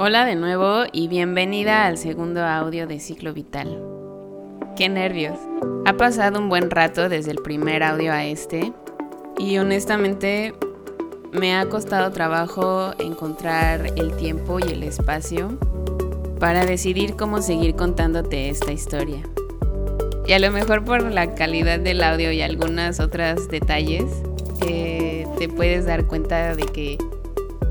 Hola 0.00 0.24
de 0.24 0.36
nuevo 0.36 0.84
y 0.92 1.08
bienvenida 1.08 1.84
al 1.84 1.98
segundo 1.98 2.44
audio 2.44 2.86
de 2.86 3.00
Ciclo 3.00 3.34
Vital. 3.34 3.82
Qué 4.76 4.88
nervios. 4.88 5.36
Ha 5.86 5.94
pasado 5.94 6.38
un 6.38 6.48
buen 6.48 6.70
rato 6.70 7.08
desde 7.08 7.32
el 7.32 7.38
primer 7.38 7.82
audio 7.82 8.12
a 8.12 8.24
este 8.24 8.72
y 9.38 9.58
honestamente 9.58 10.54
me 11.32 11.56
ha 11.56 11.68
costado 11.68 12.12
trabajo 12.12 12.92
encontrar 13.00 13.86
el 13.96 14.16
tiempo 14.16 14.60
y 14.60 14.70
el 14.70 14.84
espacio 14.84 15.58
para 16.38 16.64
decidir 16.64 17.16
cómo 17.16 17.42
seguir 17.42 17.74
contándote 17.74 18.50
esta 18.50 18.70
historia. 18.70 19.24
Y 20.28 20.32
a 20.32 20.38
lo 20.38 20.52
mejor 20.52 20.84
por 20.84 21.02
la 21.10 21.34
calidad 21.34 21.80
del 21.80 22.04
audio 22.04 22.30
y 22.30 22.40
algunos 22.40 23.00
otros 23.00 23.48
detalles, 23.48 24.04
eh, 24.64 25.26
te 25.38 25.48
puedes 25.48 25.86
dar 25.86 26.06
cuenta 26.06 26.54
de 26.54 26.66
que 26.66 26.98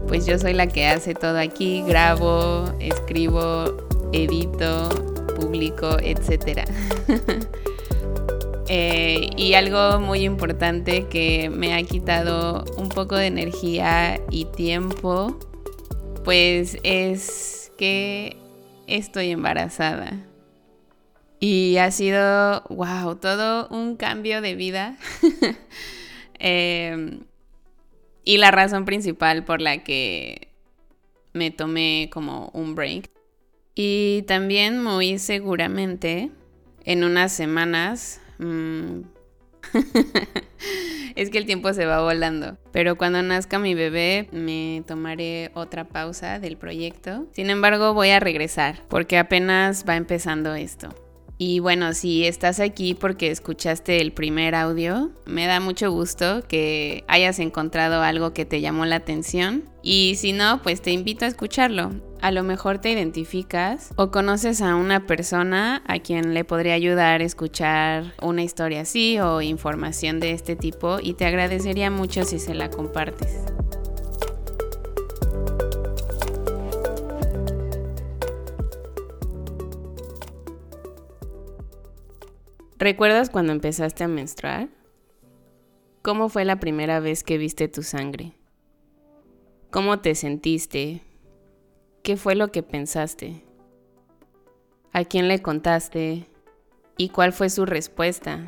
pues 0.08 0.26
yo 0.26 0.40
soy 0.40 0.54
la 0.54 0.68
que 0.68 0.88
hace 0.88 1.14
todo 1.14 1.38
aquí, 1.38 1.84
grabo, 1.86 2.66
escribo, 2.80 3.66
edito, 4.14 4.90
publico, 5.36 5.98
etc. 6.00 6.68
Eh, 8.70 9.30
y 9.38 9.54
algo 9.54 10.02
muy 10.02 10.26
importante 10.26 11.06
que 11.08 11.50
me 11.50 11.74
ha 11.74 11.82
quitado 11.84 12.66
un 12.78 12.90
poco 12.90 13.16
de 13.16 13.28
energía 13.28 14.20
y 14.30 14.44
tiempo, 14.44 15.40
pues 16.26 16.78
es 16.84 17.72
que 17.78 18.36
estoy 18.86 19.32
embarazada. 19.32 20.22
Y 21.40 21.78
ha 21.78 21.92
sido, 21.92 22.64
wow, 22.68 23.16
todo 23.16 23.70
un 23.70 23.96
cambio 23.96 24.42
de 24.42 24.56
vida. 24.56 24.98
eh, 26.40 27.22
y 28.28 28.36
la 28.36 28.52
razón 28.52 28.84
principal 28.84 29.46
por 29.46 29.62
la 29.62 29.86
que 29.86 30.50
me 31.32 31.50
tomé 31.50 32.10
como 32.12 32.50
un 32.54 32.76
break. 32.76 33.10
Y 33.74 34.24
también 34.28 34.84
muy 34.84 35.18
seguramente 35.18 36.30
en 36.84 37.06
unas 37.06 37.32
semanas... 37.32 38.20
Mm, 38.40 39.04
es 41.16 41.30
que 41.30 41.38
el 41.38 41.46
tiempo 41.46 41.72
se 41.72 41.86
va 41.86 42.02
volando. 42.02 42.58
Pero 42.74 42.98
cuando 42.98 43.24
nazca 43.24 43.60
mi 43.60 43.76
bebé 43.76 44.28
me 44.34 44.84
tomaré 44.86 45.52
otra 45.54 45.86
pausa 45.86 46.40
del 46.40 46.58
proyecto. 46.58 47.28
Sin 47.32 47.50
embargo 47.50 47.94
voy 47.94 48.10
a 48.10 48.20
regresar 48.20 48.84
porque 48.90 49.18
apenas 49.18 49.86
va 49.88 49.96
empezando 49.96 50.54
esto. 50.54 50.90
Y 51.38 51.60
bueno, 51.60 51.94
si 51.94 52.26
estás 52.26 52.60
aquí 52.60 52.96
porque 52.96 53.30
escuchaste 53.30 54.02
el 54.02 54.12
primer 54.12 54.56
audio, 54.56 55.12
me 55.26 55.46
da 55.46 55.60
mucho 55.60 55.92
gusto 55.92 56.44
que 56.48 57.04
hayas 57.08 57.40
encontrado 57.40 58.02
algo 58.02 58.34
que 58.34 58.46
te 58.46 58.60
llamó 58.60 58.86
la 58.86 58.96
atención. 58.96 59.64
Y 59.84 60.16
si 60.16 60.34
no, 60.34 60.62
pues 60.64 60.82
te 60.82 60.92
invito 60.92 61.26
a 61.26 61.28
escucharlo. 61.28 61.92
A 62.22 62.32
lo 62.32 62.44
mejor 62.44 62.80
te 62.80 62.90
identificas 62.90 63.94
o 63.96 64.10
conoces 64.10 64.62
a 64.62 64.76
una 64.76 65.06
persona 65.06 65.84
a 65.86 66.00
quien 66.00 66.34
le 66.34 66.44
podría 66.44 66.74
ayudar 66.74 67.22
a 67.22 67.24
escuchar 67.24 68.16
una 68.24 68.42
historia 68.42 68.82
así 68.82 69.20
o 69.20 69.42
información 69.42 70.20
de 70.20 70.32
este 70.32 70.56
tipo 70.56 70.98
y 71.02 71.14
te 71.14 71.26
agradecería 71.26 71.92
mucho 71.92 72.26
si 72.26 72.40
se 72.40 72.56
la 72.56 72.72
compartes. 72.72 73.44
¿Recuerdas 82.80 83.32
cuando 83.32 83.54
empezaste 83.54 84.04
a 84.04 84.08
menstruar? 84.08 84.70
¿Cómo 86.04 86.30
fue 86.30 86.46
la 86.46 86.60
primera 86.60 87.00
vez 87.00 87.24
que 87.24 87.40
viste 87.40 87.68
tu 87.68 87.82
sangre? 87.82 88.34
¿Cómo 89.72 90.00
te 90.00 90.14
sentiste? 90.14 91.02
¿Qué 92.04 92.18
fue 92.18 92.36
lo 92.36 92.52
que 92.52 92.62
pensaste? 92.62 93.44
¿A 94.94 95.04
quién 95.06 95.28
le 95.28 95.42
contaste? 95.42 96.28
¿Y 96.98 97.10
cuál 97.10 97.34
fue 97.34 97.50
su 97.50 97.66
respuesta? 97.66 98.46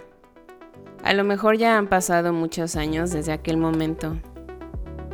A 1.03 1.13
lo 1.13 1.23
mejor 1.23 1.57
ya 1.57 1.79
han 1.79 1.88
pasado 1.88 2.31
muchos 2.31 2.75
años 2.75 3.09
desde 3.09 3.31
aquel 3.31 3.57
momento 3.57 4.16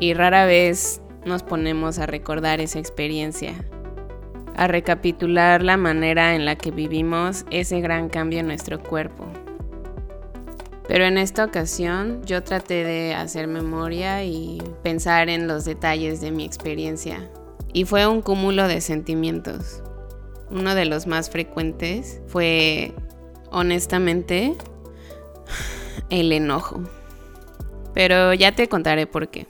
y 0.02 0.14
rara 0.14 0.46
vez 0.46 1.02
nos 1.26 1.42
ponemos 1.42 2.00
a 2.00 2.06
recordar 2.06 2.60
esa 2.60 2.80
experiencia 2.80 3.54
a 4.56 4.68
recapitular 4.68 5.62
la 5.62 5.78
manera 5.78 6.36
en 6.36 6.46
la 6.46 6.56
que 6.56 6.72
vivimos 6.72 7.46
ese 7.52 7.82
gran 7.82 8.10
cambio 8.10 8.40
en 8.40 8.48
nuestro 8.48 8.82
cuerpo. 8.82 9.26
Pero 10.88 11.06
en 11.06 11.18
esta 11.18 11.44
ocasión 11.44 12.24
yo 12.26 12.44
traté 12.44 12.84
de 12.84 13.16
hacer 13.16 13.48
memoria 13.48 14.24
y 14.24 14.62
pensar 14.84 15.30
en 15.30 15.48
los 15.48 15.66
detalles 15.66 16.22
de 16.22 16.32
mi 16.32 16.46
experiencia. 16.46 17.30
Y 17.74 17.86
fue 17.86 18.08
un 18.08 18.22
cúmulo 18.22 18.68
de 18.68 18.82
sentimientos. 18.82 19.82
Uno 20.52 20.76
de 20.76 20.86
los 20.86 21.08
más 21.08 21.30
frecuentes 21.30 22.22
fue, 22.28 22.94
honestamente, 23.50 24.56
el 26.10 26.32
enojo. 26.32 26.82
Pero 27.94 28.34
ya 28.34 28.54
te 28.54 28.70
contaré 28.70 29.08
por 29.08 29.30
qué. 29.30 29.48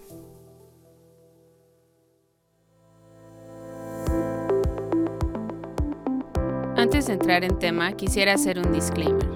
Antes 7.06 7.20
de 7.20 7.24
entrar 7.24 7.44
en 7.44 7.60
tema, 7.60 7.92
quisiera 7.92 8.34
hacer 8.34 8.58
un 8.58 8.74
disclaimer. 8.74 9.30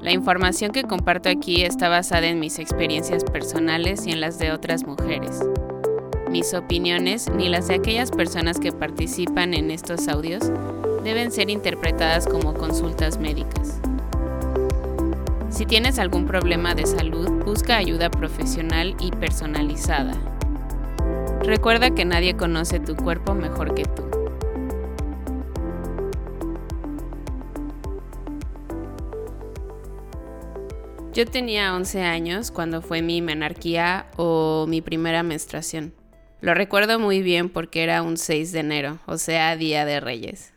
La 0.00 0.12
información 0.12 0.70
que 0.70 0.84
comparto 0.84 1.28
aquí 1.28 1.62
está 1.62 1.88
basada 1.88 2.28
en 2.28 2.38
mis 2.38 2.60
experiencias 2.60 3.24
personales 3.24 4.06
y 4.06 4.12
en 4.12 4.20
las 4.20 4.38
de 4.38 4.52
otras 4.52 4.86
mujeres. 4.86 5.40
Mis 6.30 6.54
opiniones 6.54 7.28
ni 7.28 7.48
las 7.48 7.66
de 7.66 7.74
aquellas 7.74 8.12
personas 8.12 8.60
que 8.60 8.70
participan 8.70 9.52
en 9.52 9.72
estos 9.72 10.06
audios 10.06 10.44
deben 11.02 11.32
ser 11.32 11.50
interpretadas 11.50 12.28
como 12.28 12.54
consultas 12.54 13.18
médicas. 13.18 13.80
Si 15.50 15.66
tienes 15.66 15.98
algún 15.98 16.24
problema 16.24 16.76
de 16.76 16.86
salud, 16.86 17.28
busca 17.44 17.78
ayuda 17.78 18.10
profesional 18.10 18.94
y 19.00 19.10
personalizada. 19.10 20.14
Recuerda 21.42 21.90
que 21.90 22.04
nadie 22.04 22.36
conoce 22.36 22.78
tu 22.78 22.94
cuerpo 22.94 23.34
mejor 23.34 23.74
que 23.74 23.86
tú. 23.86 24.13
Yo 31.14 31.26
tenía 31.26 31.76
11 31.76 32.02
años 32.02 32.50
cuando 32.50 32.82
fue 32.82 33.00
mi 33.00 33.22
menarquía 33.22 34.10
o 34.16 34.66
mi 34.68 34.80
primera 34.80 35.22
menstruación. 35.22 35.94
Lo 36.40 36.54
recuerdo 36.54 36.98
muy 36.98 37.22
bien 37.22 37.50
porque 37.50 37.84
era 37.84 38.02
un 38.02 38.16
6 38.16 38.50
de 38.50 38.58
enero, 38.58 38.98
o 39.06 39.16
sea, 39.16 39.54
Día 39.54 39.84
de 39.84 40.00
Reyes. 40.00 40.52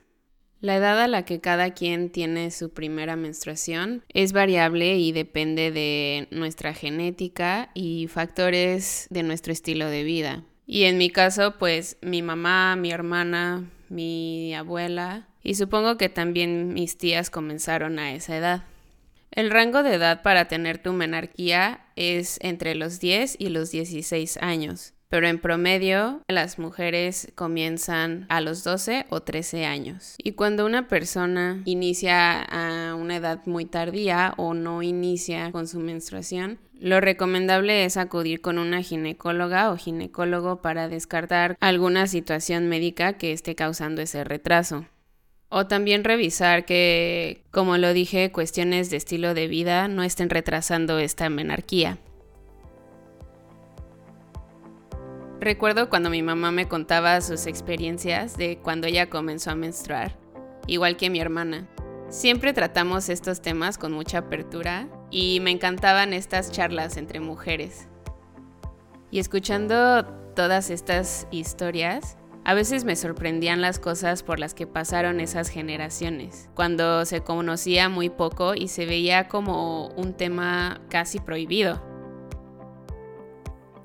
La 0.59 0.75
edad 0.77 0.99
a 0.99 1.07
la 1.07 1.25
que 1.25 1.41
cada 1.41 1.75
quien 1.75 2.09
tiene 2.09 2.49
su 2.49 2.73
primera 2.73 3.15
menstruación 3.15 4.03
es 4.09 4.33
variable 4.33 4.97
y 4.97 5.11
depende 5.11 5.69
de 5.69 6.27
nuestra 6.31 6.73
genética 6.73 7.69
y 7.75 8.07
factores 8.07 9.05
de 9.11 9.21
nuestro 9.21 9.53
estilo 9.53 9.87
de 9.91 10.03
vida. 10.03 10.43
Y 10.65 10.85
en 10.85 10.97
mi 10.97 11.11
caso, 11.11 11.59
pues 11.59 11.97
mi 12.01 12.23
mamá, 12.23 12.75
mi 12.77 12.89
hermana, 12.89 13.69
mi 13.89 14.55
abuela 14.55 15.27
y 15.43 15.53
supongo 15.53 15.97
que 15.97 16.09
también 16.09 16.73
mis 16.73 16.97
tías 16.97 17.29
comenzaron 17.29 17.99
a 17.99 18.15
esa 18.15 18.35
edad. 18.35 18.63
El 19.37 19.51
rango 19.51 19.83
de 19.83 19.93
edad 19.93 20.23
para 20.23 20.45
tener 20.45 20.79
tu 20.79 20.93
menarquía 20.93 21.81
es 21.95 22.39
entre 22.41 22.73
los 22.73 22.99
10 22.99 23.35
y 23.37 23.49
los 23.49 23.69
16 23.69 24.37
años, 24.37 24.95
pero 25.09 25.27
en 25.27 25.37
promedio 25.37 26.23
las 26.27 26.57
mujeres 26.57 27.31
comienzan 27.35 28.25
a 28.29 28.41
los 28.41 28.63
12 28.63 29.05
o 29.09 29.21
13 29.21 29.67
años. 29.67 30.15
Y 30.17 30.31
cuando 30.31 30.65
una 30.65 30.87
persona 30.87 31.61
inicia 31.65 32.41
a 32.41 32.95
una 32.95 33.17
edad 33.17 33.45
muy 33.45 33.65
tardía 33.65 34.33
o 34.37 34.55
no 34.55 34.81
inicia 34.81 35.51
con 35.51 35.67
su 35.67 35.81
menstruación, 35.81 36.57
lo 36.73 36.99
recomendable 36.99 37.85
es 37.85 37.95
acudir 37.95 38.41
con 38.41 38.57
una 38.57 38.81
ginecóloga 38.81 39.71
o 39.71 39.77
ginecólogo 39.77 40.63
para 40.63 40.87
descartar 40.87 41.57
alguna 41.59 42.07
situación 42.07 42.69
médica 42.69 43.19
que 43.19 43.33
esté 43.33 43.53
causando 43.53 44.01
ese 44.01 44.23
retraso. 44.23 44.87
O 45.49 45.65
también 45.65 46.03
revisar 46.03 46.65
que, 46.65 47.43
como 47.51 47.77
lo 47.77 47.93
dije, 47.93 48.31
cuestiones 48.31 48.89
de 48.89 48.97
estilo 48.97 49.33
de 49.33 49.47
vida 49.47 49.87
no 49.87 50.03
estén 50.03 50.29
retrasando 50.29 50.99
esta 50.99 51.29
menarquía. 51.29 51.97
Recuerdo 55.39 55.89
cuando 55.89 56.09
mi 56.09 56.21
mamá 56.21 56.51
me 56.51 56.67
contaba 56.67 57.21
sus 57.21 57.45
experiencias 57.45 58.35
de 58.37 58.57
cuando 58.57 58.87
ella 58.87 59.09
comenzó 59.09 59.51
a 59.51 59.55
menstruar, 59.55 60.17
igual 60.65 60.97
que 60.97 61.09
mi 61.09 61.19
hermana. 61.19 61.67
Siempre 62.09 62.53
tratamos 62.53 63.07
estos 63.07 63.41
temas 63.41 63.77
con 63.77 63.91
mucha 63.91 64.19
apertura 64.19 64.87
y 65.11 65.39
me 65.41 65.51
encantaban 65.51 66.11
estas 66.13 66.51
charlas 66.51 66.97
entre 66.97 67.19
mujeres. 67.19 67.87
Y 69.11 69.19
escuchando 69.19 70.05
todas 70.35 70.69
estas 70.69 71.27
historias, 71.31 72.17
a 72.47 72.53
veces 72.53 72.85
me 72.85 72.95
sorprendían 72.95 73.59
las 73.59 73.77
cosas 73.77 74.23
por 74.23 74.39
las 74.39 74.53
que 74.53 74.65
pasaron 74.65 75.19
esas 75.19 75.49
generaciones, 75.49 76.49
cuando 76.55 77.03
se 77.03 77.19
conocía 77.19 77.89
muy 77.89 78.09
poco 78.09 78.55
y 78.55 78.69
se 78.69 78.85
veía 78.85 79.27
como 79.27 79.87
un 79.97 80.13
tema 80.13 80.79
casi 80.87 81.19
prohibido. 81.19 81.83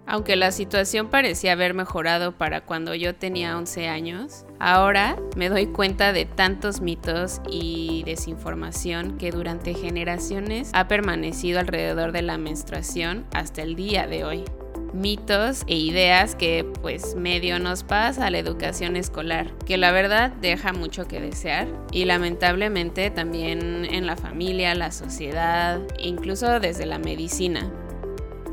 Aunque 0.07 0.37
la 0.37 0.53
situación 0.53 1.09
parecía 1.09 1.53
haber 1.53 1.75
mejorado 1.75 2.39
para 2.39 2.61
cuando 2.61 2.95
yo 2.95 3.17
tenía 3.17 3.59
11 3.59 3.89
años, 3.89 4.47
ahora 4.61 5.17
me 5.35 5.49
doy 5.49 5.67
cuenta 5.67 6.13
de 6.13 6.25
tantos 6.25 6.81
mitos 6.81 7.41
y 7.51 8.05
desinformación 8.07 9.19
que 9.19 9.33
durante 9.33 9.75
generaciones 9.75 10.71
ha 10.73 10.87
permanecido 10.87 11.59
alrededor 11.59 12.13
de 12.13 12.23
la 12.23 12.39
menstruación 12.39 13.27
hasta 13.33 13.63
el 13.63 13.75
día 13.75 14.07
de 14.07 14.25
hoy. 14.25 14.45
Mitos 14.93 15.65
e 15.67 15.77
ideas 15.77 16.35
que 16.35 16.67
pues 16.83 17.15
medio 17.15 17.59
nos 17.59 17.83
pasa 17.83 18.27
a 18.27 18.31
la 18.31 18.39
educación 18.39 18.97
escolar, 18.97 19.51
que 19.65 19.79
la 19.79 19.91
verdad 19.91 20.31
deja 20.33 20.73
mucho 20.73 21.09
que 21.09 21.21
desear 21.21 21.67
y 21.93 22.05
lamentablemente 22.05 23.11
también 23.11 23.87
en 23.87 24.07
la 24.07 24.17
familia, 24.17 24.75
la 24.75 24.91
sociedad, 24.93 25.81
incluso 25.99 26.61
desde 26.61 26.85
la 26.85 26.99
medicina 26.99 27.73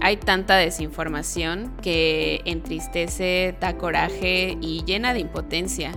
hay 0.01 0.17
tanta 0.17 0.55
desinformación 0.55 1.75
que 1.81 2.41
entristece, 2.45 3.55
da 3.59 3.77
coraje 3.77 4.57
y 4.61 4.83
llena 4.85 5.13
de 5.13 5.19
impotencia. 5.19 5.91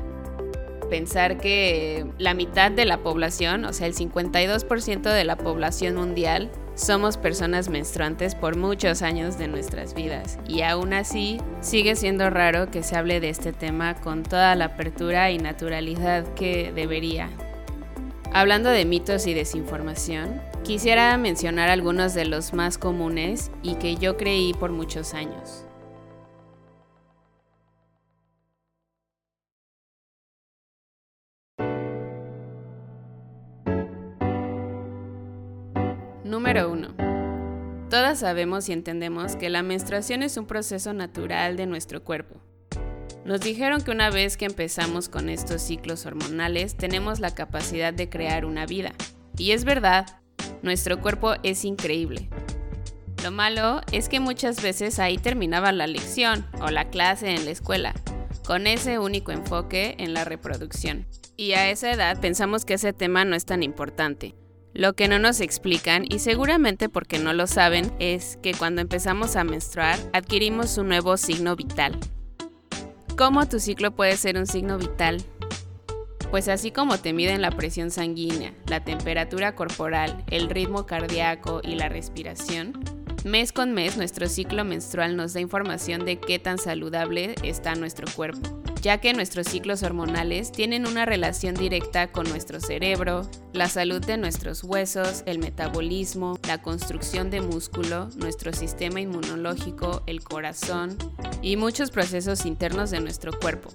Pensar 0.91 1.39
que 1.39 2.07
la 2.19 2.35
mitad 2.35 2.71
de 2.71 2.85
la 2.85 2.99
población, 2.99 3.65
o 3.65 3.73
sea, 3.73 3.87
el 3.87 3.95
52% 3.95 5.03
de 5.03 5.25
la 5.25 5.37
población 5.37 5.95
mundial, 5.95 6.51
somos 6.83 7.17
personas 7.17 7.69
menstruantes 7.69 8.35
por 8.35 8.57
muchos 8.57 9.03
años 9.03 9.39
de 9.39 9.49
nuestras 9.49 9.95
vidas 9.95 10.39
y 10.47 10.63
aún 10.63 10.93
así 10.93 11.39
sigue 11.61 11.97
siendo 11.97 12.29
raro 12.29 12.71
que 12.71 12.83
se 12.83 12.97
hable 12.97 13.21
de 13.21 13.29
este 13.29 13.53
tema 13.53 13.95
con 13.95 14.23
toda 14.23 14.55
la 14.57 14.67
apertura 14.67 15.31
y 15.31 15.39
naturalidad 15.39 16.25
que 16.35 16.73
debería. 16.73 17.31
Hablando 18.33 18.71
de 18.71 18.85
mitos 18.85 19.27
y 19.27 19.35
desinformación, 19.35 20.41
quisiera 20.65 21.17
mencionar 21.19 21.69
algunos 21.69 22.15
de 22.15 22.25
los 22.25 22.53
más 22.53 22.79
comunes 22.79 23.51
y 23.63 23.75
que 23.75 23.97
yo 23.97 24.17
creí 24.17 24.53
por 24.55 24.73
muchos 24.73 25.15
años. 25.15 25.67
Sabemos 38.15 38.69
y 38.69 38.73
entendemos 38.73 39.37
que 39.37 39.51
la 39.51 39.63
menstruación 39.63 40.23
es 40.23 40.37
un 40.37 40.47
proceso 40.47 40.93
natural 40.93 41.57
de 41.57 41.67
nuestro 41.67 42.05
cuerpo 42.05 42.41
nos 43.25 43.41
dijeron 43.41 43.83
que 43.83 43.93
una 43.93 44.11
vez 44.11 44.37
que 44.37 44.47
empezamos 44.47 45.09
con 45.09 45.29
estos 45.29 45.63
ciclos 45.63 46.07
hormonales 46.07 46.77
tenemos 46.77 47.21
la 47.21 47.35
capacidad 47.35 47.95
de 47.95 48.09
crear 48.09 48.45
una 48.45 48.67
vida. 48.67 48.93
Y 49.39 49.53
es 49.53 49.65
verdad, 49.65 50.21
nuestro 50.63 51.01
cuerpo 51.01 51.35
es 51.45 51.65
increíble. 51.65 52.29
Lo 53.23 53.31
malo 53.31 53.81
es 53.93 54.09
que 54.09 54.19
muchas 54.19 54.61
veces 54.61 54.99
ahí 54.99 55.19
terminaba 55.19 55.71
la 55.71 55.87
lección 55.87 56.45
o 56.61 56.71
la 56.71 56.91
clase 56.91 57.31
en 57.31 57.45
la 57.45 57.53
escuela, 57.53 57.95
con 58.45 58.67
ese 58.67 58.99
único 58.99 59.31
enfoque 59.31 59.95
en 59.99 60.15
la 60.15 60.25
reproducción. 60.25 61.07
Y 61.37 61.53
a 61.53 61.71
esa 61.71 61.93
edad 61.93 62.21
pensamos 62.21 62.65
que 62.65 62.75
ese 62.75 62.93
tema 62.93 63.25
no 63.25 63.37
es 63.37 63.47
tan 63.47 63.63
importante. 63.63 64.35
Lo 64.75 64.95
que 64.95 65.09
no 65.09 65.19
nos 65.19 65.41
explican, 65.41 66.05
y 66.09 66.19
seguramente 66.19 66.89
porque 66.89 67.19
no 67.19 67.33
lo 67.33 67.47
saben, 67.47 67.93
es 67.99 68.39
que 68.43 68.55
cuando 68.55 68.81
empezamos 68.81 69.37
a 69.37 69.45
menstruar 69.45 69.99
adquirimos 70.13 70.79
un 70.79 70.89
nuevo 70.89 71.17
signo 71.17 71.57
vital, 71.57 71.99
¿Cómo 73.17 73.47
tu 73.47 73.61
ciclo 73.61 73.91
puede 73.91 74.17
ser 74.17 74.39
un 74.39 74.47
signo 74.47 74.79
vital? 74.79 75.23
Pues 76.31 76.49
así 76.49 76.71
como 76.71 76.99
te 76.99 77.13
miden 77.13 77.43
la 77.43 77.51
presión 77.51 77.91
sanguínea, 77.91 78.55
la 78.67 78.83
temperatura 78.83 79.55
corporal, 79.55 80.25
el 80.31 80.49
ritmo 80.49 80.87
cardíaco 80.87 81.61
y 81.63 81.75
la 81.75 81.91
respiración, 81.91 82.73
mes 83.25 83.53
con 83.53 83.75
mes 83.75 83.99
nuestro 83.99 84.29
ciclo 84.29 84.65
menstrual 84.65 85.15
nos 85.15 85.35
da 85.35 85.41
información 85.41 86.07
de 86.07 86.19
qué 86.19 86.39
tan 86.39 86.57
saludable 86.57 87.35
está 87.43 87.75
nuestro 87.75 88.07
cuerpo 88.13 88.62
ya 88.83 88.99
que 88.99 89.15
nuestros 89.15 89.47
ciclos 89.47 89.85
hormonales 89.85 90.51
tienen 90.51 90.89
una 90.89 91.07
relación 91.07 91.55
directa 91.55 92.11
con 92.11 92.29
nuestro 92.29 92.59
cerebro, 92.59 93.31
la 93.53 93.69
salud 93.69 94.05
de 94.05 94.17
nuestros 94.17 94.65
huesos, 94.65 95.23
el 95.25 95.39
metabolismo, 95.39 96.37
la 96.49 96.61
construcción 96.61 97.31
de 97.31 97.41
músculo, 97.41 98.09
nuestro 98.17 98.53
sistema 98.53 99.01
inmunológico, 99.01 100.03
el 100.07 100.25
corazón 100.25 100.99
y 101.43 101.57
muchos 101.57 101.93
procesos 101.93 102.45
internos 102.45 102.91
de 102.91 103.01
nuestro 103.01 103.33
cuerpo. 103.39 103.71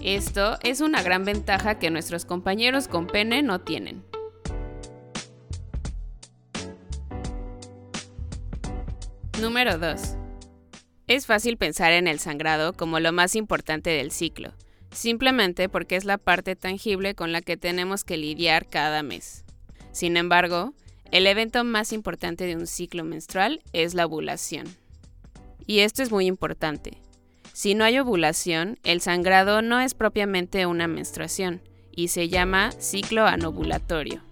Esto 0.00 0.56
es 0.62 0.80
una 0.80 1.02
gran 1.02 1.24
ventaja 1.24 1.80
que 1.80 1.90
nuestros 1.90 2.24
compañeros 2.24 2.86
con 2.86 3.08
pene 3.08 3.42
no 3.42 3.60
tienen. 3.60 4.04
Número 9.40 9.78
2. 9.78 10.27
Es 11.08 11.24
fácil 11.24 11.56
pensar 11.56 11.92
en 11.92 12.06
el 12.06 12.18
sangrado 12.18 12.74
como 12.74 13.00
lo 13.00 13.12
más 13.12 13.34
importante 13.34 13.88
del 13.88 14.10
ciclo, 14.10 14.52
simplemente 14.92 15.70
porque 15.70 15.96
es 15.96 16.04
la 16.04 16.18
parte 16.18 16.54
tangible 16.54 17.14
con 17.14 17.32
la 17.32 17.40
que 17.40 17.56
tenemos 17.56 18.04
que 18.04 18.18
lidiar 18.18 18.68
cada 18.68 19.02
mes. 19.02 19.46
Sin 19.90 20.18
embargo, 20.18 20.74
el 21.10 21.26
evento 21.26 21.64
más 21.64 21.94
importante 21.94 22.44
de 22.44 22.56
un 22.56 22.66
ciclo 22.66 23.04
menstrual 23.04 23.62
es 23.72 23.94
la 23.94 24.04
ovulación. 24.04 24.66
Y 25.66 25.78
esto 25.78 26.02
es 26.02 26.10
muy 26.10 26.26
importante. 26.26 26.98
Si 27.54 27.74
no 27.74 27.84
hay 27.84 27.98
ovulación, 27.98 28.78
el 28.84 29.00
sangrado 29.00 29.62
no 29.62 29.80
es 29.80 29.94
propiamente 29.94 30.66
una 30.66 30.88
menstruación 30.88 31.62
y 31.90 32.08
se 32.08 32.28
llama 32.28 32.70
ciclo 32.72 33.24
anovulatorio. 33.24 34.22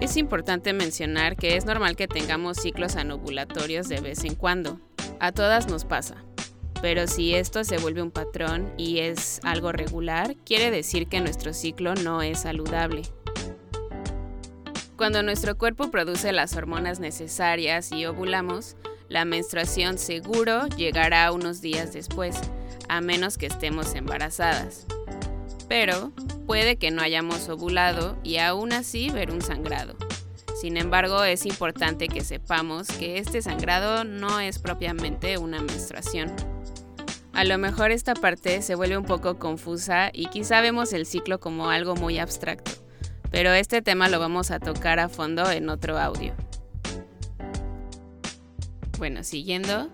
Es 0.00 0.16
importante 0.16 0.72
mencionar 0.72 1.34
que 1.34 1.56
es 1.56 1.64
normal 1.64 1.96
que 1.96 2.06
tengamos 2.06 2.58
ciclos 2.58 2.94
anovulatorios 2.94 3.88
de 3.88 4.00
vez 4.00 4.22
en 4.24 4.36
cuando, 4.36 4.80
a 5.20 5.32
todas 5.32 5.68
nos 5.68 5.84
pasa. 5.84 6.16
Pero 6.82 7.06
si 7.06 7.34
esto 7.34 7.64
se 7.64 7.78
vuelve 7.78 8.02
un 8.02 8.10
patrón 8.10 8.72
y 8.76 8.98
es 8.98 9.40
algo 9.44 9.72
regular, 9.72 10.36
quiere 10.44 10.70
decir 10.70 11.08
que 11.08 11.20
nuestro 11.20 11.54
ciclo 11.54 11.94
no 11.94 12.22
es 12.22 12.40
saludable. 12.40 13.02
Cuando 14.96 15.22
nuestro 15.22 15.58
cuerpo 15.58 15.90
produce 15.90 16.32
las 16.32 16.56
hormonas 16.56 17.00
necesarias 17.00 17.92
y 17.92 18.06
ovulamos, 18.06 18.76
la 19.08 19.24
menstruación 19.24 19.98
seguro 19.98 20.66
llegará 20.68 21.30
unos 21.32 21.60
días 21.60 21.92
después, 21.92 22.36
a 22.88 23.00
menos 23.00 23.38
que 23.38 23.46
estemos 23.46 23.94
embarazadas. 23.94 24.86
Pero 25.68 26.12
puede 26.46 26.76
que 26.76 26.90
no 26.90 27.02
hayamos 27.02 27.48
ovulado 27.48 28.16
y 28.22 28.38
aún 28.38 28.72
así 28.72 29.10
ver 29.10 29.30
un 29.30 29.42
sangrado. 29.42 29.96
Sin 30.66 30.78
embargo, 30.78 31.22
es 31.22 31.46
importante 31.46 32.08
que 32.08 32.24
sepamos 32.24 32.88
que 32.88 33.18
este 33.18 33.40
sangrado 33.40 34.02
no 34.02 34.40
es 34.40 34.58
propiamente 34.58 35.38
una 35.38 35.62
menstruación. 35.62 36.34
A 37.32 37.44
lo 37.44 37.56
mejor 37.56 37.92
esta 37.92 38.14
parte 38.14 38.60
se 38.62 38.74
vuelve 38.74 38.98
un 38.98 39.04
poco 39.04 39.38
confusa 39.38 40.10
y 40.12 40.26
quizá 40.26 40.60
vemos 40.62 40.92
el 40.92 41.06
ciclo 41.06 41.38
como 41.38 41.70
algo 41.70 41.94
muy 41.94 42.18
abstracto, 42.18 42.72
pero 43.30 43.52
este 43.52 43.80
tema 43.80 44.08
lo 44.08 44.18
vamos 44.18 44.50
a 44.50 44.58
tocar 44.58 44.98
a 44.98 45.08
fondo 45.08 45.48
en 45.52 45.68
otro 45.68 46.00
audio. 46.00 46.34
Bueno, 48.98 49.22
siguiendo. 49.22 49.88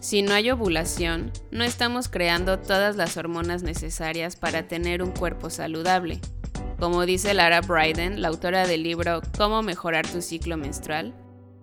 Si 0.00 0.22
no 0.22 0.34
hay 0.34 0.52
ovulación, 0.52 1.32
no 1.50 1.64
estamos 1.64 2.08
creando 2.08 2.60
todas 2.60 2.94
las 2.94 3.16
hormonas 3.16 3.64
necesarias 3.64 4.36
para 4.36 4.68
tener 4.68 5.02
un 5.02 5.10
cuerpo 5.10 5.50
saludable. 5.50 6.20
Como 6.80 7.04
dice 7.04 7.34
Lara 7.34 7.60
Bryden, 7.60 8.22
la 8.22 8.28
autora 8.28 8.66
del 8.66 8.82
libro 8.82 9.20
Cómo 9.36 9.60
mejorar 9.60 10.06
tu 10.08 10.22
ciclo 10.22 10.56
menstrual, 10.56 11.14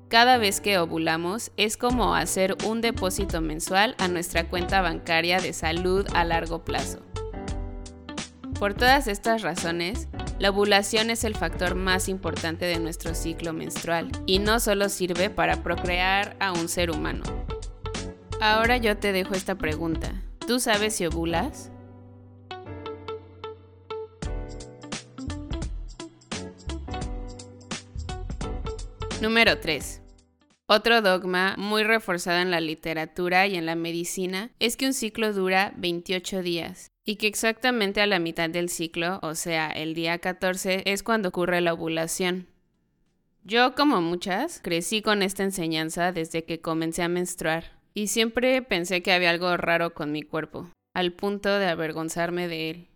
cada 0.09 0.38
vez 0.38 0.62
que 0.62 0.77
ovulamos 0.77 1.51
es 1.57 1.75
como 1.75 2.13
hacer 2.13 2.55
un 2.65 2.81
depósito 2.81 3.41
mensual 3.41 3.95
a 3.97 4.09
nuestra 4.09 4.47
cuenta 4.47 4.81
bancaria 4.81 5.39
de 5.39 5.53
salud 5.53 6.05
a 6.13 6.24
largo 6.24 6.63
plazo. 6.63 7.00
Por 8.59 8.75
todas 8.75 9.07
estas 9.07 9.41
razones, 9.41 10.07
la 10.38 10.51
ovulación 10.51 11.09
es 11.09 11.24
el 11.24 11.33
factor 11.33 11.74
más 11.74 12.09
importante 12.09 12.65
de 12.65 12.77
nuestro 12.77 13.15
ciclo 13.15 13.53
menstrual 13.53 14.12
y 14.27 14.38
no 14.38 14.59
solo 14.59 14.88
sirve 14.88 15.31
para 15.31 15.63
procrear 15.63 16.38
a 16.39 16.51
un 16.51 16.69
ser 16.69 16.91
humano. 16.91 17.24
Ahora 18.39 18.77
yo 18.77 18.95
te 18.97 19.13
dejo 19.13 19.33
esta 19.33 19.55
pregunta. 19.55 20.21
¿Tú 20.45 20.59
sabes 20.59 20.95
si 20.95 21.07
ovulas? 21.07 21.71
Número 29.21 29.57
3. 29.57 30.03
Otro 30.67 31.01
dogma 31.01 31.55
muy 31.57 31.83
reforzado 31.83 32.38
en 32.39 32.51
la 32.51 32.62
literatura 32.62 33.47
y 33.47 33.55
en 33.55 33.65
la 33.65 33.74
medicina 33.74 34.51
es 34.59 34.77
que 34.77 34.86
un 34.86 34.93
ciclo 34.93 35.33
dura 35.33 35.74
28 35.77 36.43
días 36.43 36.91
y 37.03 37.15
que 37.15 37.25
exactamente 37.25 38.00
a 38.01 38.05
la 38.05 38.19
mitad 38.19 38.47
del 38.47 38.69
ciclo, 38.69 39.19
o 39.24 39.33
sea, 39.33 39.71
el 39.71 39.95
día 39.95 40.19
14, 40.19 40.83
es 40.86 41.01
cuando 41.01 41.29
ocurre 41.29 41.62
la 41.62 41.74
ovulación. 41.74 42.47
Yo, 43.43 43.74
como 43.74 44.01
muchas, 44.01 44.59
crecí 44.62 45.01
con 45.01 45.24
esta 45.24 45.43
enseñanza 45.43 46.12
desde 46.12 46.43
que 46.43 46.62
comencé 46.62 47.01
a 47.01 47.07
menstruar 47.07 47.79
y 47.95 48.07
siempre 48.07 48.62
pensé 48.62 49.01
que 49.01 49.13
había 49.13 49.31
algo 49.31 49.57
raro 49.57 49.95
con 49.95 50.12
mi 50.12 50.21
cuerpo, 50.21 50.69
al 50.93 51.13
punto 51.13 51.57
de 51.57 51.65
avergonzarme 51.65 52.47
de 52.47 52.69
él. 52.69 52.88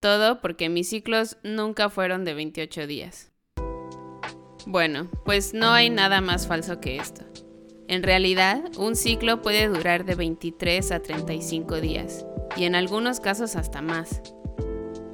Todo 0.00 0.40
porque 0.40 0.70
mis 0.70 0.88
ciclos 0.88 1.36
nunca 1.44 1.88
fueron 1.88 2.24
de 2.24 2.34
28 2.34 2.88
días. 2.88 3.30
Bueno, 4.66 5.08
pues 5.24 5.54
no 5.54 5.70
hay 5.72 5.90
nada 5.90 6.20
más 6.20 6.46
falso 6.46 6.80
que 6.80 6.96
esto. 6.96 7.22
En 7.88 8.02
realidad, 8.02 8.62
un 8.76 8.96
ciclo 8.96 9.40
puede 9.40 9.66
durar 9.68 10.04
de 10.04 10.14
23 10.14 10.92
a 10.92 11.00
35 11.00 11.80
días, 11.80 12.26
y 12.56 12.64
en 12.64 12.74
algunos 12.74 13.20
casos 13.20 13.56
hasta 13.56 13.80
más. 13.80 14.20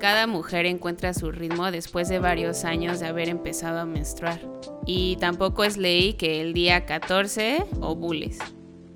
Cada 0.01 0.27
mujer 0.27 0.67
encuentra 0.67 1.15
su 1.15 1.31
ritmo 1.31 1.71
después 1.71 2.09
de 2.09 2.19
varios 2.19 2.65
años 2.65 3.01
de 3.01 3.07
haber 3.07 3.29
empezado 3.29 3.79
a 3.79 3.87
menstruar. 3.87 4.41
Y 4.87 5.17
tampoco 5.17 5.65
es 5.65 5.77
ley 5.77 6.15
que 6.15 6.41
el 6.41 6.53
día 6.53 6.85
14 6.85 7.65
ovules. 7.81 8.39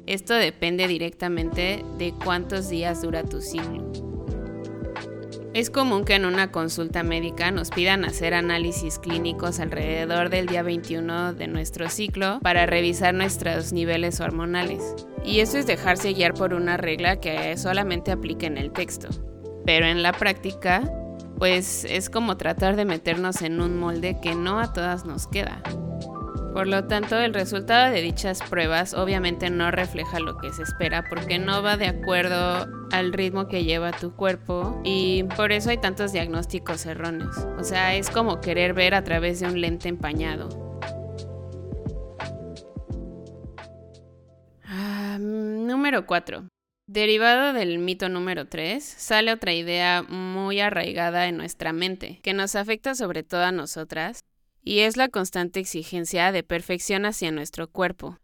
Esto 0.06 0.34
depende 0.34 0.88
directamente 0.88 1.84
de 1.98 2.12
cuántos 2.12 2.68
días 2.68 3.00
dura 3.00 3.22
tu 3.22 3.40
ciclo. 3.40 4.07
Es 5.58 5.70
común 5.70 6.04
que 6.04 6.14
en 6.14 6.24
una 6.24 6.52
consulta 6.52 7.02
médica 7.02 7.50
nos 7.50 7.70
pidan 7.70 8.04
hacer 8.04 8.32
análisis 8.32 9.00
clínicos 9.00 9.58
alrededor 9.58 10.30
del 10.30 10.46
día 10.46 10.62
21 10.62 11.34
de 11.34 11.48
nuestro 11.48 11.90
ciclo 11.90 12.38
para 12.42 12.64
revisar 12.64 13.12
nuestros 13.12 13.72
niveles 13.72 14.20
hormonales. 14.20 14.94
Y 15.24 15.40
eso 15.40 15.58
es 15.58 15.66
dejarse 15.66 16.12
guiar 16.12 16.34
por 16.34 16.54
una 16.54 16.76
regla 16.76 17.18
que 17.18 17.56
solamente 17.56 18.12
aplica 18.12 18.46
en 18.46 18.56
el 18.56 18.70
texto. 18.70 19.08
Pero 19.66 19.86
en 19.86 20.04
la 20.04 20.12
práctica, 20.12 20.88
pues 21.38 21.84
es 21.84 22.08
como 22.08 22.36
tratar 22.36 22.76
de 22.76 22.84
meternos 22.84 23.42
en 23.42 23.60
un 23.60 23.80
molde 23.80 24.16
que 24.22 24.36
no 24.36 24.60
a 24.60 24.72
todas 24.72 25.06
nos 25.06 25.26
queda. 25.26 25.60
Por 26.52 26.66
lo 26.66 26.84
tanto, 26.84 27.18
el 27.18 27.34
resultado 27.34 27.92
de 27.92 28.00
dichas 28.00 28.40
pruebas 28.48 28.94
obviamente 28.94 29.50
no 29.50 29.70
refleja 29.70 30.18
lo 30.18 30.38
que 30.38 30.52
se 30.52 30.62
espera 30.62 31.04
porque 31.08 31.38
no 31.38 31.62
va 31.62 31.76
de 31.76 31.86
acuerdo 31.86 32.66
al 32.90 33.12
ritmo 33.12 33.48
que 33.48 33.64
lleva 33.64 33.92
tu 33.92 34.14
cuerpo 34.14 34.80
y 34.84 35.24
por 35.36 35.52
eso 35.52 35.70
hay 35.70 35.78
tantos 35.78 36.12
diagnósticos 36.12 36.86
erróneos. 36.86 37.36
O 37.58 37.64
sea, 37.64 37.94
es 37.94 38.10
como 38.10 38.40
querer 38.40 38.74
ver 38.74 38.94
a 38.94 39.04
través 39.04 39.40
de 39.40 39.46
un 39.46 39.60
lente 39.60 39.88
empañado. 39.88 40.48
Ah, 44.64 45.18
número 45.20 46.06
4. 46.06 46.48
Derivado 46.86 47.52
del 47.52 47.78
mito 47.78 48.08
número 48.08 48.48
3, 48.48 48.82
sale 48.82 49.30
otra 49.30 49.52
idea 49.52 50.02
muy 50.02 50.58
arraigada 50.60 51.28
en 51.28 51.36
nuestra 51.36 51.74
mente, 51.74 52.18
que 52.22 52.32
nos 52.32 52.56
afecta 52.56 52.94
sobre 52.94 53.22
todo 53.22 53.42
a 53.44 53.52
nosotras, 53.52 54.24
y 54.68 54.80
es 54.80 54.98
la 54.98 55.08
constante 55.08 55.60
exigencia 55.60 56.30
de 56.30 56.42
perfección 56.42 57.06
hacia 57.06 57.30
nuestro 57.30 57.68
cuerpo. 57.68 58.18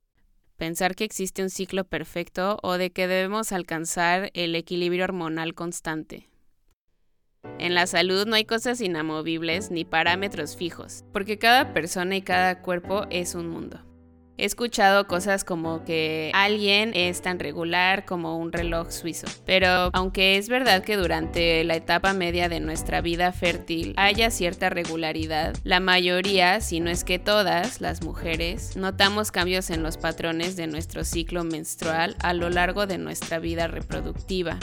Pensar 0.59 0.95
que 0.95 1.05
existe 1.05 1.43
un 1.43 1.49
ciclo 1.49 1.85
perfecto 1.85 2.59
o 2.63 2.75
de 2.75 2.91
que 2.91 3.07
debemos 3.07 3.51
alcanzar 3.51 4.31
el 4.35 4.55
equilibrio 4.55 5.05
hormonal 5.05 5.55
constante. 5.55 6.29
En 7.59 7.75
la 7.75 7.87
salud 7.87 8.27
no 8.27 8.35
hay 8.37 8.45
cosas 8.45 8.83
inamovibles 8.83 9.71
ni 9.71 9.87
parámetros 9.87 10.55
fijos, 10.55 11.03
porque 11.15 11.39
cada 11.39 11.73
persona 11.73 12.15
y 12.15 12.21
cada 12.21 12.61
cuerpo 12.61 13.07
es 13.09 13.35
un 13.35 13.49
mundo. 13.49 13.81
He 14.37 14.47
escuchado 14.47 15.07
cosas 15.07 15.45
como 15.45 15.85
que 15.85 16.33
alguien 16.35 16.91
es 16.95 17.23
tan 17.23 17.39
regular 17.39 18.05
como 18.05 18.37
un 18.37 18.53
reloj 18.53 18.91
suizo, 18.91 19.29
pero 19.47 19.91
aunque 19.93 20.37
es 20.39 20.49
verdad 20.49 20.83
que 20.83 20.97
durante 20.97 21.63
la 21.63 21.77
etapa 21.77 22.13
media 22.15 22.49
de 22.49 22.59
nuestra 22.59 23.01
vida 23.01 23.31
fértil 23.31 23.95
haya 23.97 24.33
cierta 24.33 24.71
regularidad, 24.71 25.55
la 25.63 25.79
mayoría, 25.79 26.61
si 26.61 26.81
no 26.81 26.91
es 26.91 27.05
que 27.05 27.21
todas 27.21 27.81
las 27.81 28.03
mujeres, 28.03 28.77
notamos 28.77 29.31
cambios 29.31 29.71
en 29.71 29.85
los 29.85 29.99
patrones 29.99 30.57
de 30.57 30.67
nuestro 30.67 31.05
ciclo 31.05 31.45
menstrual 31.45 32.17
a 32.19 32.35
lo 32.35 32.51
largo 32.51 32.89
de 32.89 32.99
nuestra 32.99 33.39
vida 33.39 33.69
reproductiva. 33.69 34.59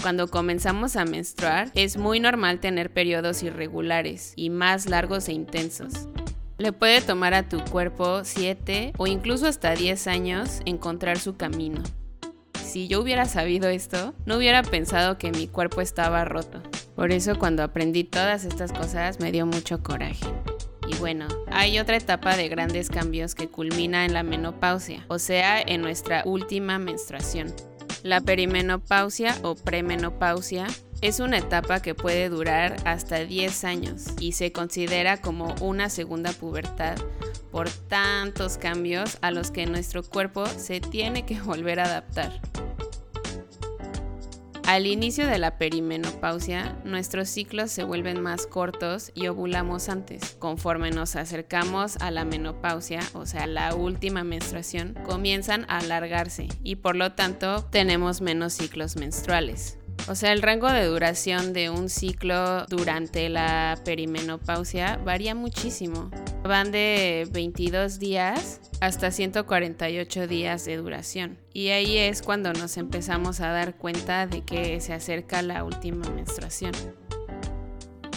Cuando 0.00 0.28
comenzamos 0.28 0.96
a 0.96 1.04
menstruar, 1.04 1.70
es 1.74 1.98
muy 1.98 2.18
normal 2.18 2.60
tener 2.60 2.92
periodos 2.92 3.42
irregulares 3.42 4.32
y 4.36 4.48
más 4.48 4.86
largos 4.86 5.28
e 5.28 5.32
intensos. 5.32 6.08
Le 6.62 6.72
puede 6.72 7.00
tomar 7.00 7.34
a 7.34 7.48
tu 7.48 7.58
cuerpo 7.58 8.22
7 8.22 8.92
o 8.96 9.08
incluso 9.08 9.48
hasta 9.48 9.74
10 9.74 10.06
años 10.06 10.60
encontrar 10.64 11.18
su 11.18 11.36
camino. 11.36 11.82
Si 12.64 12.86
yo 12.86 13.00
hubiera 13.00 13.24
sabido 13.24 13.68
esto, 13.68 14.14
no 14.26 14.36
hubiera 14.36 14.62
pensado 14.62 15.18
que 15.18 15.32
mi 15.32 15.48
cuerpo 15.48 15.80
estaba 15.80 16.24
roto. 16.24 16.62
Por 16.94 17.10
eso 17.10 17.36
cuando 17.36 17.64
aprendí 17.64 18.04
todas 18.04 18.44
estas 18.44 18.72
cosas 18.72 19.18
me 19.18 19.32
dio 19.32 19.44
mucho 19.44 19.82
coraje. 19.82 20.24
Y 20.86 20.94
bueno, 20.98 21.26
hay 21.50 21.80
otra 21.80 21.96
etapa 21.96 22.36
de 22.36 22.48
grandes 22.48 22.90
cambios 22.90 23.34
que 23.34 23.48
culmina 23.48 24.04
en 24.04 24.12
la 24.12 24.22
menopausia, 24.22 25.04
o 25.08 25.18
sea, 25.18 25.60
en 25.60 25.80
nuestra 25.80 26.22
última 26.24 26.78
menstruación. 26.78 27.52
La 28.04 28.20
perimenopausia 28.20 29.36
o 29.42 29.56
premenopausia 29.56 30.68
es 31.02 31.18
una 31.18 31.38
etapa 31.38 31.82
que 31.82 31.96
puede 31.96 32.28
durar 32.28 32.76
hasta 32.84 33.18
10 33.18 33.64
años 33.64 34.04
y 34.20 34.32
se 34.32 34.52
considera 34.52 35.20
como 35.20 35.54
una 35.60 35.90
segunda 35.90 36.32
pubertad 36.32 36.96
por 37.50 37.68
tantos 37.68 38.56
cambios 38.56 39.18
a 39.20 39.32
los 39.32 39.50
que 39.50 39.66
nuestro 39.66 40.04
cuerpo 40.04 40.46
se 40.46 40.80
tiene 40.80 41.26
que 41.26 41.40
volver 41.42 41.80
a 41.80 41.84
adaptar. 41.84 42.40
Al 44.64 44.86
inicio 44.86 45.26
de 45.26 45.38
la 45.38 45.58
perimenopausia, 45.58 46.78
nuestros 46.84 47.28
ciclos 47.28 47.72
se 47.72 47.82
vuelven 47.82 48.22
más 48.22 48.46
cortos 48.46 49.10
y 49.12 49.26
ovulamos 49.26 49.88
antes. 49.88 50.36
Conforme 50.38 50.92
nos 50.92 51.16
acercamos 51.16 51.96
a 51.96 52.12
la 52.12 52.24
menopausia, 52.24 53.00
o 53.12 53.26
sea, 53.26 53.48
la 53.48 53.74
última 53.74 54.22
menstruación, 54.22 54.96
comienzan 55.04 55.66
a 55.68 55.78
alargarse 55.78 56.46
y 56.62 56.76
por 56.76 56.94
lo 56.94 57.12
tanto 57.12 57.64
tenemos 57.70 58.20
menos 58.20 58.52
ciclos 58.52 58.96
menstruales. 58.96 59.78
O 60.08 60.16
sea, 60.16 60.32
el 60.32 60.42
rango 60.42 60.70
de 60.70 60.84
duración 60.86 61.52
de 61.52 61.70
un 61.70 61.88
ciclo 61.88 62.66
durante 62.66 63.28
la 63.28 63.78
perimenopausia 63.84 64.96
varía 64.96 65.34
muchísimo. 65.34 66.10
Van 66.42 66.72
de 66.72 67.28
22 67.30 68.00
días 68.00 68.60
hasta 68.80 69.12
148 69.12 70.26
días 70.26 70.64
de 70.64 70.76
duración. 70.76 71.38
Y 71.52 71.68
ahí 71.68 71.98
es 71.98 72.20
cuando 72.20 72.52
nos 72.52 72.78
empezamos 72.78 73.40
a 73.40 73.52
dar 73.52 73.76
cuenta 73.76 74.26
de 74.26 74.42
que 74.42 74.80
se 74.80 74.92
acerca 74.92 75.40
la 75.40 75.62
última 75.62 76.08
menstruación. 76.10 76.72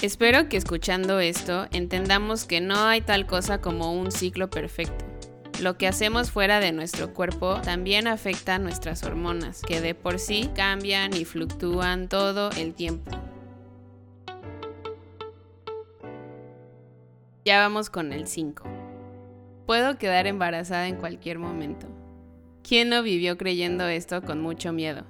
Espero 0.02 0.50
que 0.50 0.58
escuchando 0.58 1.20
esto 1.20 1.68
entendamos 1.72 2.46
que 2.46 2.62
no 2.62 2.86
hay 2.86 3.02
tal 3.02 3.28
cosa 3.28 3.62
como 3.62 3.94
un 3.94 4.12
ciclo 4.12 4.50
perfecto 4.50 5.05
lo 5.62 5.78
que 5.78 5.88
hacemos 5.88 6.32
fuera 6.32 6.60
de 6.60 6.72
nuestro 6.72 7.14
cuerpo 7.14 7.62
también 7.62 8.08
afecta 8.08 8.56
a 8.56 8.60
nuestras 8.60 9.04
hormonas, 9.04 9.62
que 9.62 9.82
de 9.82 9.96
por 9.96 10.20
sí 10.20 10.50
cambian 10.56 11.16
y 11.16 11.26
fluctúan 11.26 12.10
todo 12.10 12.52
el 12.52 12.74
tiempo. 12.74 13.12
Ya 17.46 17.60
vamos 17.60 17.90
con 17.90 18.12
el 18.12 18.28
5. 18.28 18.64
Puedo 19.66 19.98
quedar 19.98 20.28
embarazada 20.28 20.88
en 20.88 20.98
cualquier 20.98 21.40
momento. 21.40 21.88
¿Quién 22.68 22.90
no 22.90 23.04
vivió 23.04 23.38
creyendo 23.38 23.88
esto 23.88 24.24
con 24.24 24.42
mucho 24.42 24.74
miedo? 24.74 25.06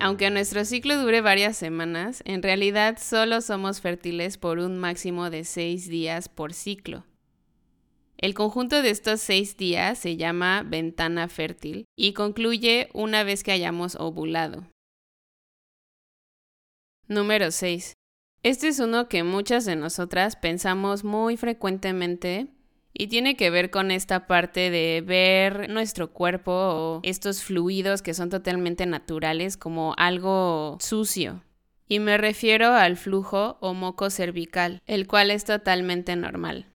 Aunque 0.00 0.30
nuestro 0.30 0.64
ciclo 0.64 0.96
dure 1.02 1.20
varias 1.20 1.56
semanas, 1.56 2.22
en 2.24 2.42
realidad 2.42 2.98
solo 3.00 3.40
somos 3.40 3.80
fértiles 3.80 4.38
por 4.38 4.60
un 4.60 4.78
máximo 4.78 5.30
de 5.30 5.42
6 5.42 5.88
días 5.88 6.28
por 6.28 6.54
ciclo. 6.54 7.07
El 8.20 8.34
conjunto 8.34 8.82
de 8.82 8.90
estos 8.90 9.20
seis 9.20 9.56
días 9.56 9.96
se 9.96 10.16
llama 10.16 10.64
ventana 10.66 11.28
fértil 11.28 11.84
y 11.96 12.14
concluye 12.14 12.88
una 12.92 13.22
vez 13.22 13.44
que 13.44 13.52
hayamos 13.52 13.94
ovulado. 13.94 14.64
Número 17.06 17.52
6. 17.52 17.94
Este 18.42 18.68
es 18.68 18.80
uno 18.80 19.08
que 19.08 19.22
muchas 19.22 19.64
de 19.66 19.76
nosotras 19.76 20.34
pensamos 20.34 21.04
muy 21.04 21.36
frecuentemente 21.36 22.48
y 22.92 23.06
tiene 23.06 23.36
que 23.36 23.50
ver 23.50 23.70
con 23.70 23.92
esta 23.92 24.26
parte 24.26 24.70
de 24.70 25.00
ver 25.06 25.70
nuestro 25.70 26.12
cuerpo 26.12 26.52
o 26.52 27.00
estos 27.04 27.44
fluidos 27.44 28.02
que 28.02 28.14
son 28.14 28.30
totalmente 28.30 28.84
naturales 28.86 29.56
como 29.56 29.94
algo 29.96 30.76
sucio. 30.80 31.44
Y 31.86 32.00
me 32.00 32.18
refiero 32.18 32.74
al 32.74 32.96
flujo 32.96 33.58
o 33.60 33.74
moco 33.74 34.10
cervical, 34.10 34.82
el 34.86 35.06
cual 35.06 35.30
es 35.30 35.44
totalmente 35.44 36.16
normal. 36.16 36.66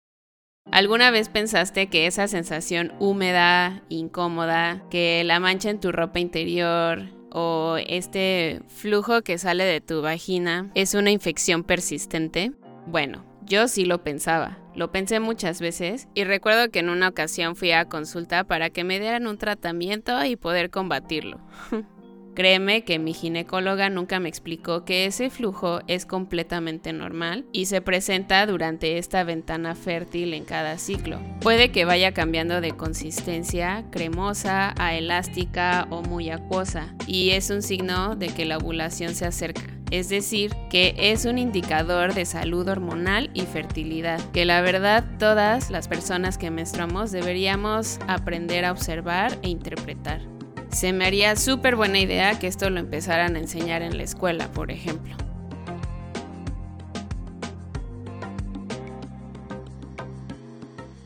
¿Alguna 0.73 1.11
vez 1.11 1.29
pensaste 1.29 1.85
que 1.85 2.07
esa 2.07 2.27
sensación 2.27 2.93
húmeda, 2.97 3.83
incómoda, 3.89 4.81
que 4.89 5.23
la 5.23 5.39
mancha 5.39 5.69
en 5.69 5.79
tu 5.79 5.91
ropa 5.91 6.19
interior 6.19 7.03
o 7.31 7.77
este 7.85 8.61
flujo 8.69 9.21
que 9.21 9.37
sale 9.37 9.65
de 9.65 9.81
tu 9.81 10.01
vagina 10.01 10.71
es 10.73 10.95
una 10.95 11.11
infección 11.11 11.63
persistente? 11.63 12.53
Bueno, 12.87 13.23
yo 13.45 13.67
sí 13.67 13.85
lo 13.85 14.03
pensaba, 14.03 14.57
lo 14.73 14.91
pensé 14.91 15.19
muchas 15.19 15.61
veces 15.61 16.07
y 16.15 16.23
recuerdo 16.23 16.71
que 16.71 16.79
en 16.79 16.89
una 16.89 17.09
ocasión 17.09 17.55
fui 17.55 17.71
a 17.71 17.85
consulta 17.85 18.43
para 18.43 18.71
que 18.71 18.83
me 18.83 18.99
dieran 18.99 19.27
un 19.27 19.37
tratamiento 19.37 20.25
y 20.25 20.37
poder 20.37 20.71
combatirlo. 20.71 21.39
Créeme 22.35 22.83
que 22.83 22.97
mi 22.97 23.13
ginecóloga 23.13 23.89
nunca 23.89 24.19
me 24.19 24.27
explicó 24.27 24.85
que 24.85 25.05
ese 25.05 25.29
flujo 25.29 25.81
es 25.87 26.05
completamente 26.05 26.91
normal 26.91 27.45
y 27.51 27.65
se 27.65 27.81
presenta 27.81 28.45
durante 28.47 28.97
esta 28.97 29.23
ventana 29.23 29.75
fértil 29.75 30.33
en 30.33 30.43
cada 30.43 30.79
ciclo. 30.79 31.19
Puede 31.41 31.71
que 31.71 31.85
vaya 31.85 32.11
cambiando 32.11 32.59
de 32.59 32.71
consistencia, 32.71 33.85
cremosa 33.91 34.73
a 34.77 34.95
elástica 34.95 35.87
o 35.91 36.01
muy 36.01 36.31
acuosa, 36.31 36.95
y 37.05 37.31
es 37.31 37.51
un 37.51 37.61
signo 37.61 38.15
de 38.15 38.27
que 38.27 38.45
la 38.45 38.57
ovulación 38.57 39.13
se 39.13 39.25
acerca. 39.25 39.61
es 39.91 40.09
decir, 40.09 40.55
que 40.71 40.95
es 40.97 41.25
un 41.25 41.37
indicador 41.37 42.15
de 42.15 42.25
salud 42.25 42.67
hormonal 42.67 43.29
y 43.35 43.41
fertilidad, 43.41 44.19
que 44.31 44.43
la 44.43 44.61
verdad 44.61 45.05
todas 45.19 45.69
las 45.69 45.87
personas 45.87 46.39
que 46.39 46.49
menstruamos 46.49 47.11
deberíamos 47.11 47.99
aprender 48.07 48.65
a 48.65 48.71
observar 48.71 49.37
e 49.43 49.49
interpretar. 49.49 50.32
Se 50.73 50.91
me 50.91 51.05
haría 51.05 51.35
súper 51.35 51.75
buena 51.75 51.99
idea 51.99 52.39
que 52.39 52.47
esto 52.47 52.69
lo 52.71 52.79
empezaran 52.79 53.35
a 53.35 53.39
enseñar 53.39 53.83
en 53.83 53.95
la 53.95 54.03
escuela, 54.03 54.51
por 54.51 54.71
ejemplo. 54.71 55.15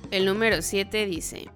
El 0.10 0.26
número 0.26 0.62
7 0.62 1.06
dice, 1.06 1.50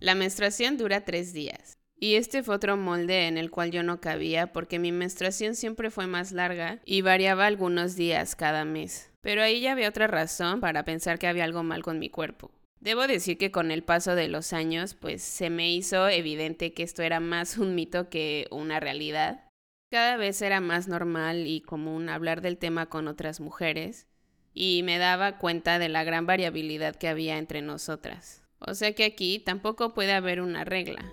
la 0.00 0.16
menstruación 0.16 0.76
dura 0.76 1.04
tres 1.04 1.32
días. 1.32 1.78
Y 1.96 2.16
este 2.16 2.42
fue 2.42 2.56
otro 2.56 2.76
molde 2.76 3.28
en 3.28 3.38
el 3.38 3.52
cual 3.52 3.70
yo 3.70 3.84
no 3.84 4.00
cabía 4.00 4.52
porque 4.52 4.80
mi 4.80 4.90
menstruación 4.90 5.54
siempre 5.54 5.90
fue 5.90 6.08
más 6.08 6.32
larga 6.32 6.80
y 6.84 7.02
variaba 7.02 7.46
algunos 7.46 7.94
días 7.94 8.34
cada 8.34 8.64
mes. 8.64 9.12
Pero 9.20 9.44
ahí 9.44 9.60
ya 9.60 9.70
había 9.70 9.88
otra 9.88 10.08
razón 10.08 10.58
para 10.58 10.84
pensar 10.84 11.20
que 11.20 11.28
había 11.28 11.44
algo 11.44 11.62
mal 11.62 11.84
con 11.84 12.00
mi 12.00 12.10
cuerpo. 12.10 12.50
Debo 12.82 13.06
decir 13.06 13.38
que 13.38 13.52
con 13.52 13.70
el 13.70 13.84
paso 13.84 14.16
de 14.16 14.26
los 14.26 14.52
años, 14.52 14.94
pues 14.94 15.22
se 15.22 15.50
me 15.50 15.72
hizo 15.72 16.08
evidente 16.08 16.74
que 16.74 16.82
esto 16.82 17.02
era 17.02 17.20
más 17.20 17.56
un 17.56 17.76
mito 17.76 18.08
que 18.08 18.48
una 18.50 18.80
realidad. 18.80 19.48
Cada 19.88 20.16
vez 20.16 20.42
era 20.42 20.60
más 20.60 20.88
normal 20.88 21.46
y 21.46 21.60
común 21.60 22.08
hablar 22.08 22.40
del 22.40 22.58
tema 22.58 22.86
con 22.86 23.06
otras 23.06 23.38
mujeres, 23.38 24.08
y 24.52 24.82
me 24.82 24.98
daba 24.98 25.38
cuenta 25.38 25.78
de 25.78 25.88
la 25.88 26.02
gran 26.02 26.26
variabilidad 26.26 26.96
que 26.96 27.06
había 27.06 27.38
entre 27.38 27.62
nosotras. 27.62 28.42
O 28.58 28.74
sea 28.74 28.92
que 28.94 29.04
aquí 29.04 29.38
tampoco 29.38 29.94
puede 29.94 30.12
haber 30.12 30.40
una 30.40 30.64
regla. 30.64 31.08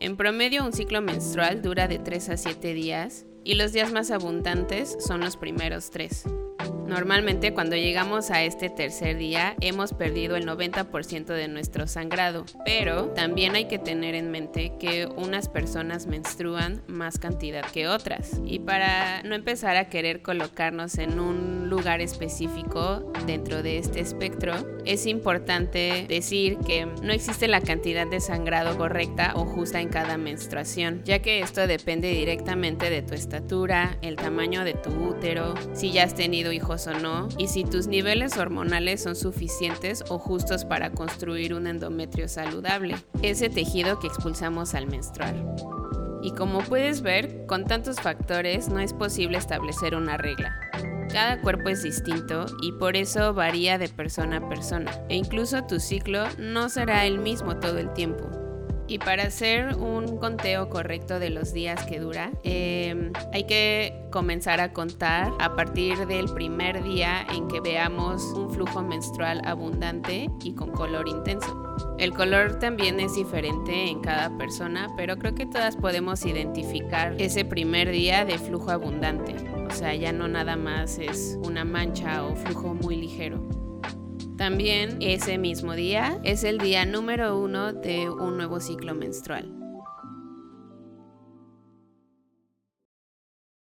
En 0.00 0.18
promedio 0.18 0.66
un 0.66 0.74
ciclo 0.74 1.00
menstrual 1.00 1.62
dura 1.62 1.88
de 1.88 1.98
3 1.98 2.28
a 2.28 2.36
7 2.36 2.74
días 2.74 3.24
y 3.44 3.54
los 3.54 3.72
días 3.72 3.92
más 3.92 4.10
abundantes 4.10 4.96
son 5.00 5.20
los 5.20 5.36
primeros 5.36 5.90
3. 5.90 6.24
Normalmente 6.86 7.54
cuando 7.54 7.76
llegamos 7.76 8.30
a 8.30 8.42
este 8.44 8.68
tercer 8.68 9.16
día 9.16 9.56
hemos 9.60 9.94
perdido 9.94 10.36
el 10.36 10.46
90% 10.46 11.26
de 11.26 11.48
nuestro 11.48 11.86
sangrado, 11.86 12.44
pero 12.64 13.06
también 13.08 13.54
hay 13.54 13.66
que 13.66 13.78
tener 13.78 14.14
en 14.14 14.30
mente 14.30 14.74
que 14.78 15.06
unas 15.06 15.48
personas 15.48 16.06
menstruan 16.06 16.82
más 16.86 17.18
cantidad 17.18 17.64
que 17.64 17.88
otras. 17.88 18.40
Y 18.44 18.58
para 18.58 19.22
no 19.22 19.34
empezar 19.34 19.76
a 19.76 19.88
querer 19.88 20.20
colocarnos 20.22 20.98
en 20.98 21.18
un 21.18 21.53
lugar 21.74 22.00
específico 22.00 23.12
dentro 23.26 23.62
de 23.62 23.78
este 23.78 24.00
espectro, 24.00 24.54
es 24.84 25.06
importante 25.06 26.06
decir 26.08 26.58
que 26.58 26.86
no 26.86 27.12
existe 27.12 27.48
la 27.48 27.60
cantidad 27.60 28.06
de 28.06 28.20
sangrado 28.20 28.76
correcta 28.76 29.32
o 29.34 29.44
justa 29.44 29.80
en 29.80 29.88
cada 29.88 30.16
menstruación, 30.16 31.02
ya 31.04 31.20
que 31.20 31.40
esto 31.40 31.66
depende 31.66 32.10
directamente 32.10 32.90
de 32.90 33.02
tu 33.02 33.14
estatura, 33.14 33.98
el 34.02 34.16
tamaño 34.16 34.64
de 34.64 34.74
tu 34.74 34.90
útero, 34.90 35.54
si 35.72 35.90
ya 35.90 36.04
has 36.04 36.14
tenido 36.14 36.52
hijos 36.52 36.86
o 36.86 36.94
no, 36.94 37.28
y 37.38 37.48
si 37.48 37.64
tus 37.64 37.86
niveles 37.86 38.36
hormonales 38.36 39.02
son 39.02 39.16
suficientes 39.16 40.04
o 40.08 40.18
justos 40.18 40.64
para 40.64 40.90
construir 40.90 41.54
un 41.54 41.66
endometrio 41.66 42.28
saludable, 42.28 42.96
ese 43.22 43.48
tejido 43.48 43.98
que 43.98 44.06
expulsamos 44.06 44.74
al 44.74 44.86
menstruar. 44.86 45.34
Y 46.22 46.30
como 46.30 46.60
puedes 46.60 47.02
ver, 47.02 47.44
con 47.46 47.64
tantos 47.66 48.00
factores 48.00 48.68
no 48.68 48.78
es 48.78 48.94
posible 48.94 49.36
establecer 49.36 49.94
una 49.94 50.16
regla. 50.16 50.58
Cada 51.12 51.40
cuerpo 51.40 51.68
es 51.68 51.82
distinto 51.82 52.46
y 52.62 52.72
por 52.72 52.96
eso 52.96 53.34
varía 53.34 53.78
de 53.78 53.88
persona 53.88 54.38
a 54.38 54.48
persona, 54.48 54.90
e 55.08 55.16
incluso 55.16 55.64
tu 55.64 55.80
ciclo 55.80 56.24
no 56.38 56.68
será 56.68 57.06
el 57.06 57.18
mismo 57.18 57.56
todo 57.56 57.78
el 57.78 57.92
tiempo. 57.92 58.28
Y 58.86 58.98
para 58.98 59.24
hacer 59.24 59.76
un 59.76 60.18
conteo 60.18 60.68
correcto 60.68 61.18
de 61.18 61.30
los 61.30 61.54
días 61.54 61.84
que 61.86 62.00
dura, 62.00 62.30
em, 62.42 63.12
hay 63.32 63.44
que 63.44 64.06
comenzar 64.10 64.60
a 64.60 64.72
contar 64.72 65.32
a 65.40 65.56
partir 65.56 66.06
del 66.06 66.26
primer 66.26 66.82
día 66.84 67.26
en 67.34 67.48
que 67.48 67.60
veamos 67.60 68.22
un 68.34 68.50
flujo 68.50 68.82
menstrual 68.82 69.40
abundante 69.46 70.28
y 70.42 70.52
con 70.52 70.70
color 70.70 71.08
intenso. 71.08 71.76
El 71.98 72.12
color 72.12 72.58
también 72.58 73.00
es 73.00 73.14
diferente 73.14 73.88
en 73.88 74.00
cada 74.00 74.36
persona, 74.36 74.88
pero 74.96 75.16
creo 75.16 75.34
que 75.34 75.46
todas 75.46 75.76
podemos 75.76 76.24
identificar 76.26 77.14
ese 77.18 77.44
primer 77.44 77.90
día 77.90 78.24
de 78.26 78.38
flujo 78.38 78.70
abundante. 78.70 79.34
Sea, 79.74 79.92
ya 79.96 80.12
no 80.12 80.28
nada 80.28 80.54
más 80.54 81.00
es 81.00 81.36
una 81.42 81.64
mancha 81.64 82.24
o 82.24 82.36
flujo 82.36 82.74
muy 82.74 82.94
ligero. 82.94 83.44
También 84.38 84.98
ese 85.00 85.36
mismo 85.36 85.74
día 85.74 86.20
es 86.22 86.44
el 86.44 86.58
día 86.58 86.86
número 86.86 87.36
uno 87.40 87.72
de 87.72 88.08
un 88.08 88.36
nuevo 88.36 88.60
ciclo 88.60 88.94
menstrual. 88.94 89.52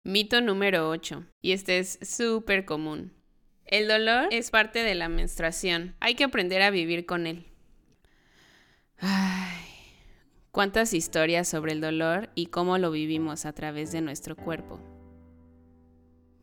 Mito 0.03 0.41
número 0.41 0.89
8. 0.89 1.27
Y 1.43 1.51
este 1.51 1.77
es 1.77 1.99
súper 2.01 2.65
común. 2.65 3.13
El 3.65 3.88
dolor 3.88 4.29
es 4.31 4.49
parte 4.49 4.79
de 4.81 4.95
la 4.95 5.10
menstruación. 5.10 5.95
Hay 5.99 6.15
que 6.15 6.23
aprender 6.23 6.63
a 6.63 6.71
vivir 6.71 7.05
con 7.05 7.27
él. 7.27 7.45
Ay, 8.97 9.63
cuántas 10.49 10.95
historias 10.95 11.47
sobre 11.47 11.73
el 11.73 11.81
dolor 11.81 12.31
y 12.33 12.47
cómo 12.47 12.79
lo 12.79 12.89
vivimos 12.89 13.45
a 13.45 13.53
través 13.53 13.91
de 13.91 14.01
nuestro 14.01 14.36
cuerpo. 14.36 14.98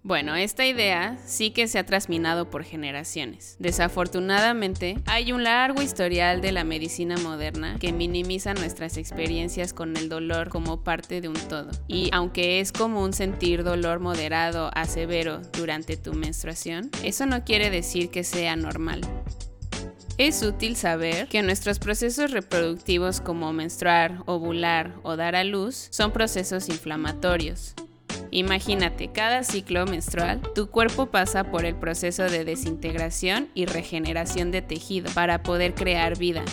Bueno, 0.06 0.36
esta 0.36 0.64
idea 0.64 1.18
sí 1.26 1.50
que 1.50 1.66
se 1.66 1.80
ha 1.80 1.84
trasminado 1.84 2.48
por 2.48 2.62
generaciones. 2.62 3.56
Desafortunadamente, 3.58 4.98
hay 5.04 5.32
un 5.32 5.42
largo 5.42 5.82
historial 5.82 6.40
de 6.40 6.52
la 6.52 6.62
medicina 6.62 7.16
moderna 7.16 7.76
que 7.80 7.92
minimiza 7.92 8.54
nuestras 8.54 8.98
experiencias 8.98 9.72
con 9.72 9.96
el 9.96 10.08
dolor 10.08 10.48
como 10.48 10.84
parte 10.84 11.20
de 11.20 11.28
un 11.28 11.34
todo. 11.34 11.72
Y 11.88 12.10
aunque 12.12 12.60
es 12.60 12.70
común 12.70 13.14
sentir 13.14 13.64
dolor 13.64 13.98
moderado 13.98 14.70
a 14.74 14.84
severo 14.84 15.42
durante 15.58 15.96
tu 15.96 16.14
menstruación, 16.14 16.88
eso 17.02 17.26
no 17.26 17.42
quiere 17.42 17.68
decir 17.70 18.08
que 18.08 18.22
sea 18.22 18.54
normal. 18.54 19.00
Es 20.18 20.40
útil 20.44 20.76
saber 20.76 21.26
que 21.26 21.42
nuestros 21.42 21.80
procesos 21.80 22.30
reproductivos 22.30 23.20
como 23.20 23.52
menstruar, 23.52 24.22
ovular 24.26 24.94
o 25.02 25.16
dar 25.16 25.34
a 25.34 25.42
luz 25.42 25.88
son 25.90 26.12
procesos 26.12 26.68
inflamatorios. 26.68 27.74
Imagínate, 28.36 29.08
cada 29.08 29.44
ciclo 29.44 29.86
menstrual, 29.86 30.42
tu 30.54 30.68
cuerpo 30.68 31.06
pasa 31.06 31.44
por 31.44 31.64
el 31.64 31.74
proceso 31.74 32.24
de 32.24 32.44
desintegración 32.44 33.48
y 33.54 33.64
regeneración 33.64 34.50
de 34.50 34.60
tejido 34.60 35.10
para 35.14 35.42
poder 35.42 35.72
crear 35.72 36.18
vida. 36.18 36.44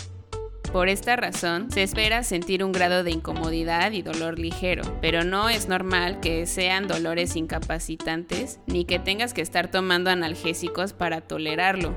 Por 0.72 0.88
esta 0.88 1.14
razón, 1.16 1.70
se 1.70 1.82
espera 1.82 2.22
sentir 2.22 2.64
un 2.64 2.72
grado 2.72 3.04
de 3.04 3.10
incomodidad 3.10 3.92
y 3.92 4.00
dolor 4.00 4.38
ligero, 4.38 4.82
pero 5.02 5.24
no 5.24 5.50
es 5.50 5.68
normal 5.68 6.20
que 6.20 6.46
sean 6.46 6.88
dolores 6.88 7.36
incapacitantes 7.36 8.60
ni 8.66 8.86
que 8.86 8.98
tengas 8.98 9.34
que 9.34 9.42
estar 9.42 9.70
tomando 9.70 10.08
analgésicos 10.08 10.94
para 10.94 11.20
tolerarlo. 11.20 11.94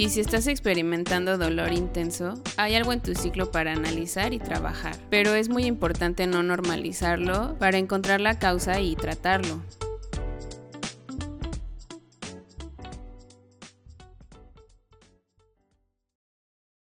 Y 0.00 0.08
si 0.08 0.20
estás 0.20 0.46
experimentando 0.46 1.36
dolor 1.36 1.74
intenso, 1.74 2.42
hay 2.56 2.74
algo 2.74 2.94
en 2.94 3.02
tu 3.02 3.14
ciclo 3.14 3.50
para 3.50 3.74
analizar 3.74 4.32
y 4.32 4.38
trabajar. 4.38 4.96
Pero 5.10 5.34
es 5.34 5.50
muy 5.50 5.66
importante 5.66 6.26
no 6.26 6.42
normalizarlo 6.42 7.58
para 7.58 7.76
encontrar 7.76 8.22
la 8.22 8.38
causa 8.38 8.80
y 8.80 8.96
tratarlo. 8.96 9.60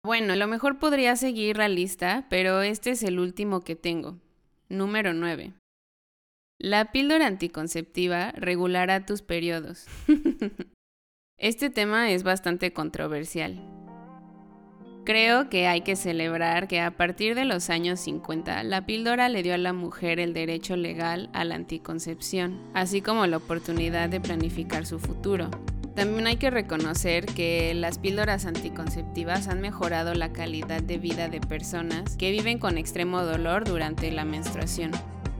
Bueno, 0.03 0.33
a 0.33 0.37
lo 0.37 0.49
mejor 0.49 0.81
podría 0.81 1.15
seguir 1.15 1.59
la 1.59 1.69
lista, 1.69 2.27
pero 2.29 2.63
este 2.63 2.91
es 2.91 3.05
el 3.05 3.21
último 3.21 3.61
que 3.61 3.77
tengo. 3.77 4.19
Número 4.69 5.15
9. 5.15 5.53
La 6.59 6.91
píldora 6.91 7.29
anticonceptiva 7.29 8.33
regulará 8.33 9.07
tus 9.07 9.23
periodos. 9.23 9.87
Este 11.39 11.69
tema 11.69 12.11
es 12.13 12.23
bastante 12.23 12.73
controversial. 12.73 13.63
Creo 15.05 15.51
que 15.51 15.67
hay 15.67 15.83
que 15.83 15.95
celebrar 15.95 16.67
que 16.67 16.81
a 16.81 16.93
partir 16.93 17.35
de 17.35 17.45
los 17.45 17.69
años 17.69 18.01
50 18.01 18.63
la 18.63 18.87
píldora 18.87 19.29
le 19.29 19.43
dio 19.43 19.53
a 19.53 19.59
la 19.59 19.75
mujer 19.75 20.19
el 20.19 20.33
derecho 20.33 20.77
legal 20.77 21.29
a 21.35 21.45
la 21.45 21.57
anticoncepción, 21.57 22.59
así 22.73 23.03
como 23.03 23.27
la 23.27 23.37
oportunidad 23.37 24.09
de 24.09 24.19
planificar 24.19 24.87
su 24.87 24.99
futuro. 24.99 25.51
También 25.95 26.27
hay 26.27 26.37
que 26.39 26.49
reconocer 26.49 27.27
que 27.27 27.75
las 27.75 27.99
píldoras 27.99 28.47
anticonceptivas 28.47 29.49
han 29.49 29.61
mejorado 29.61 30.15
la 30.15 30.33
calidad 30.33 30.83
de 30.83 30.97
vida 30.97 31.29
de 31.29 31.43
personas 31.43 32.17
que 32.17 32.31
viven 32.31 32.59
con 32.59 32.79
extremo 32.79 33.23
dolor 33.23 33.65
durante 33.65 34.11
la 34.11 34.25
menstruación. 34.25 34.91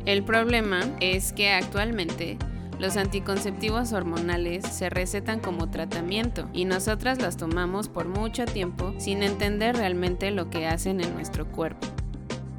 El 0.05 0.25
problema 0.25 0.81
es 1.01 1.33
que 1.33 1.53
actualmente 1.53 2.37
los 2.79 2.97
anticonceptivos 2.97 3.93
hormonales 3.93 4.67
se 4.67 4.91
recetan 4.91 5.41
como 5.41 5.71
tratamiento 5.71 6.49
y 6.53 6.65
nosotras 6.65 7.21
las 7.21 7.37
tomamos 7.37 7.89
por 7.89 8.07
mucho 8.07 8.45
tiempo 8.45 8.95
sin 8.99 9.23
entender 9.23 9.77
realmente 9.77 10.31
lo 10.31 10.51
que 10.51 10.67
hacen 10.67 11.01
en 11.01 11.15
nuestro 11.15 11.47
cuerpo. 11.47 11.87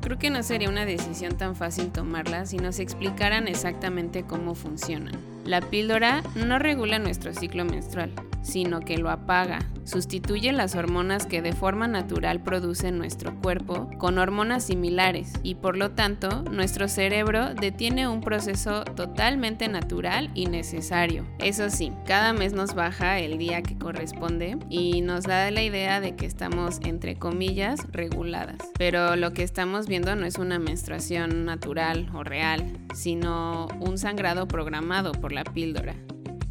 Creo 0.01 0.17
que 0.17 0.29
no 0.29 0.41
sería 0.41 0.69
una 0.69 0.85
decisión 0.85 1.37
tan 1.37 1.55
fácil 1.55 1.91
tomarla 1.91 2.45
si 2.45 2.57
nos 2.57 2.79
explicaran 2.79 3.47
exactamente 3.47 4.23
cómo 4.23 4.55
funcionan. 4.55 5.15
La 5.43 5.61
píldora 5.61 6.23
no 6.35 6.59
regula 6.59 6.97
nuestro 6.97 7.33
ciclo 7.33 7.65
menstrual, 7.65 8.13
sino 8.47 8.79
que 8.79 8.97
lo 8.97 9.09
apaga. 9.09 9.59
Sustituye 9.83 10.51
las 10.51 10.75
hormonas 10.75 11.25
que 11.25 11.41
de 11.41 11.53
forma 11.53 11.87
natural 11.87 12.41
produce 12.41 12.91
nuestro 12.91 13.35
cuerpo 13.39 13.89
con 13.97 14.17
hormonas 14.17 14.65
similares 14.65 15.33
y 15.43 15.55
por 15.55 15.77
lo 15.77 15.91
tanto 15.91 16.43
nuestro 16.43 16.87
cerebro 16.87 17.53
detiene 17.53 18.07
un 18.07 18.21
proceso 18.21 18.83
totalmente 18.83 19.67
natural 19.67 20.29
y 20.33 20.47
necesario. 20.47 21.25
Eso 21.39 21.69
sí, 21.69 21.91
cada 22.05 22.33
mes 22.33 22.53
nos 22.53 22.73
baja 22.73 23.19
el 23.19 23.37
día 23.37 23.61
que 23.61 23.77
corresponde 23.77 24.57
y 24.69 25.01
nos 25.01 25.23
da 25.23 25.49
la 25.51 25.63
idea 25.63 26.01
de 26.01 26.15
que 26.15 26.25
estamos 26.25 26.79
entre 26.83 27.15
comillas 27.15 27.79
reguladas. 27.91 28.57
Pero 28.77 29.15
lo 29.15 29.31
que 29.31 29.43
estamos 29.43 29.87
viendo 29.87 30.15
no 30.15 30.25
es 30.25 30.37
una 30.37 30.59
menstruación 30.59 31.45
natural 31.45 32.09
o 32.13 32.23
real, 32.23 32.77
sino 32.93 33.67
un 33.79 33.97
sangrado 33.97 34.47
programado 34.47 35.11
por 35.13 35.31
la 35.31 35.43
píldora. 35.43 35.95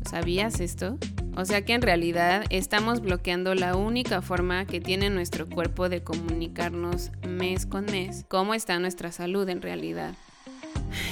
¿Sabías 0.07 0.61
esto? 0.61 0.99
O 1.37 1.45
sea 1.45 1.65
que 1.65 1.75
en 1.75 1.83
realidad 1.83 2.45
estamos 2.51 3.01
bloqueando 3.01 3.55
la 3.55 3.77
única 3.77 4.23
forma 4.23 4.65
que 4.65 4.81
tiene 4.81 5.11
nuestro 5.11 5.47
cuerpo 5.47 5.89
de 5.89 6.03
comunicarnos 6.03 7.11
mes 7.29 7.67
con 7.67 7.85
mes 7.87 8.25
cómo 8.29 8.55
está 8.55 8.79
nuestra 8.79 9.13
salud 9.13 9.49
en 9.49 9.61
realidad. 9.61 10.15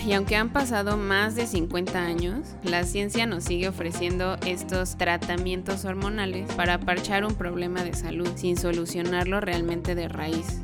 Y 0.06 0.12
aunque 0.12 0.36
han 0.36 0.50
pasado 0.50 0.96
más 0.96 1.34
de 1.34 1.46
50 1.46 1.98
años, 1.98 2.54
la 2.62 2.84
ciencia 2.84 3.26
nos 3.26 3.44
sigue 3.44 3.68
ofreciendo 3.68 4.36
estos 4.46 4.96
tratamientos 4.96 5.84
hormonales 5.84 6.50
para 6.54 6.78
parchar 6.78 7.24
un 7.24 7.34
problema 7.34 7.82
de 7.82 7.94
salud 7.94 8.28
sin 8.36 8.56
solucionarlo 8.56 9.40
realmente 9.40 9.94
de 9.94 10.08
raíz. 10.08 10.60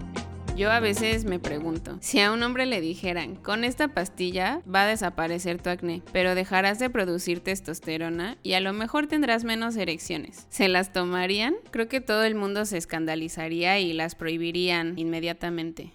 Yo 0.61 0.71
a 0.71 0.79
veces 0.81 1.25
me 1.25 1.39
pregunto, 1.39 1.97
si 2.03 2.21
a 2.21 2.31
un 2.31 2.43
hombre 2.43 2.67
le 2.67 2.83
dijeran, 2.83 3.35
con 3.35 3.65
esta 3.65 3.89
pastilla 3.95 4.61
va 4.71 4.83
a 4.83 4.87
desaparecer 4.87 5.63
tu 5.63 5.71
acné, 5.71 6.03
pero 6.13 6.35
dejarás 6.35 6.79
de 6.79 6.91
producir 6.91 7.41
testosterona 7.41 8.37
y 8.43 8.53
a 8.53 8.61
lo 8.61 8.75
mejor 8.75 9.07
tendrás 9.07 9.43
menos 9.43 9.75
erecciones, 9.77 10.47
¿se 10.51 10.69
las 10.69 10.93
tomarían? 10.93 11.55
Creo 11.71 11.89
que 11.89 12.03
todo 12.03 12.25
el 12.25 12.35
mundo 12.35 12.67
se 12.67 12.77
escandalizaría 12.77 13.79
y 13.79 13.95
las 13.95 14.15
prohibirían 14.15 14.99
inmediatamente. 14.99 15.95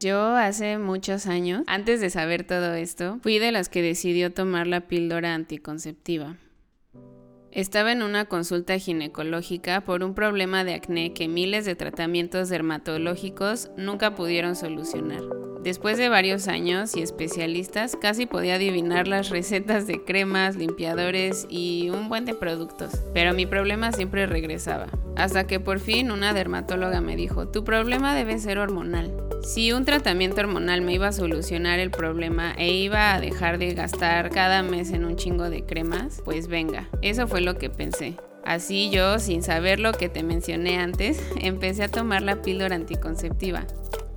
Yo 0.00 0.34
hace 0.34 0.78
muchos 0.78 1.28
años, 1.28 1.62
antes 1.68 2.00
de 2.00 2.10
saber 2.10 2.42
todo 2.42 2.74
esto, 2.74 3.20
fui 3.22 3.38
de 3.38 3.52
las 3.52 3.68
que 3.68 3.82
decidió 3.82 4.32
tomar 4.32 4.66
la 4.66 4.88
píldora 4.88 5.32
anticonceptiva. 5.32 6.38
Estaba 7.52 7.90
en 7.90 8.02
una 8.04 8.26
consulta 8.26 8.78
ginecológica 8.78 9.80
por 9.80 10.04
un 10.04 10.14
problema 10.14 10.62
de 10.62 10.74
acné 10.74 11.12
que 11.12 11.26
miles 11.26 11.64
de 11.64 11.74
tratamientos 11.74 12.48
dermatológicos 12.48 13.70
nunca 13.76 14.14
pudieron 14.14 14.54
solucionar. 14.54 15.22
Después 15.64 15.98
de 15.98 16.08
varios 16.08 16.46
años 16.46 16.96
y 16.96 17.02
especialistas, 17.02 17.96
casi 18.00 18.26
podía 18.26 18.54
adivinar 18.54 19.08
las 19.08 19.30
recetas 19.30 19.88
de 19.88 20.04
cremas, 20.04 20.54
limpiadores 20.54 21.46
y 21.50 21.90
un 21.90 22.08
buen 22.08 22.24
de 22.24 22.34
productos, 22.34 22.92
pero 23.12 23.34
mi 23.34 23.46
problema 23.46 23.90
siempre 23.90 24.26
regresaba. 24.26 24.86
Hasta 25.16 25.48
que 25.48 25.58
por 25.58 25.80
fin 25.80 26.12
una 26.12 26.32
dermatóloga 26.32 27.00
me 27.00 27.16
dijo, 27.16 27.48
tu 27.48 27.64
problema 27.64 28.14
debe 28.14 28.38
ser 28.38 28.58
hormonal. 28.58 29.12
Si 29.42 29.72
un 29.72 29.84
tratamiento 29.84 30.40
hormonal 30.40 30.82
me 30.82 30.94
iba 30.94 31.08
a 31.08 31.12
solucionar 31.12 31.78
el 31.78 31.90
problema 31.90 32.52
e 32.56 32.72
iba 32.72 33.14
a 33.14 33.20
dejar 33.20 33.58
de 33.58 33.74
gastar 33.74 34.30
cada 34.30 34.62
mes 34.62 34.92
en 34.92 35.04
un 35.04 35.16
chingo 35.16 35.48
de 35.50 35.64
cremas, 35.64 36.20
pues 36.24 36.46
venga, 36.46 36.88
eso 37.02 37.26
fue 37.26 37.40
lo 37.40 37.56
que 37.56 37.70
pensé. 37.70 38.16
Así 38.44 38.90
yo, 38.90 39.18
sin 39.18 39.42
saber 39.42 39.80
lo 39.80 39.92
que 39.92 40.08
te 40.08 40.22
mencioné 40.22 40.78
antes, 40.78 41.22
empecé 41.40 41.84
a 41.84 41.88
tomar 41.88 42.22
la 42.22 42.42
píldora 42.42 42.76
anticonceptiva 42.76 43.66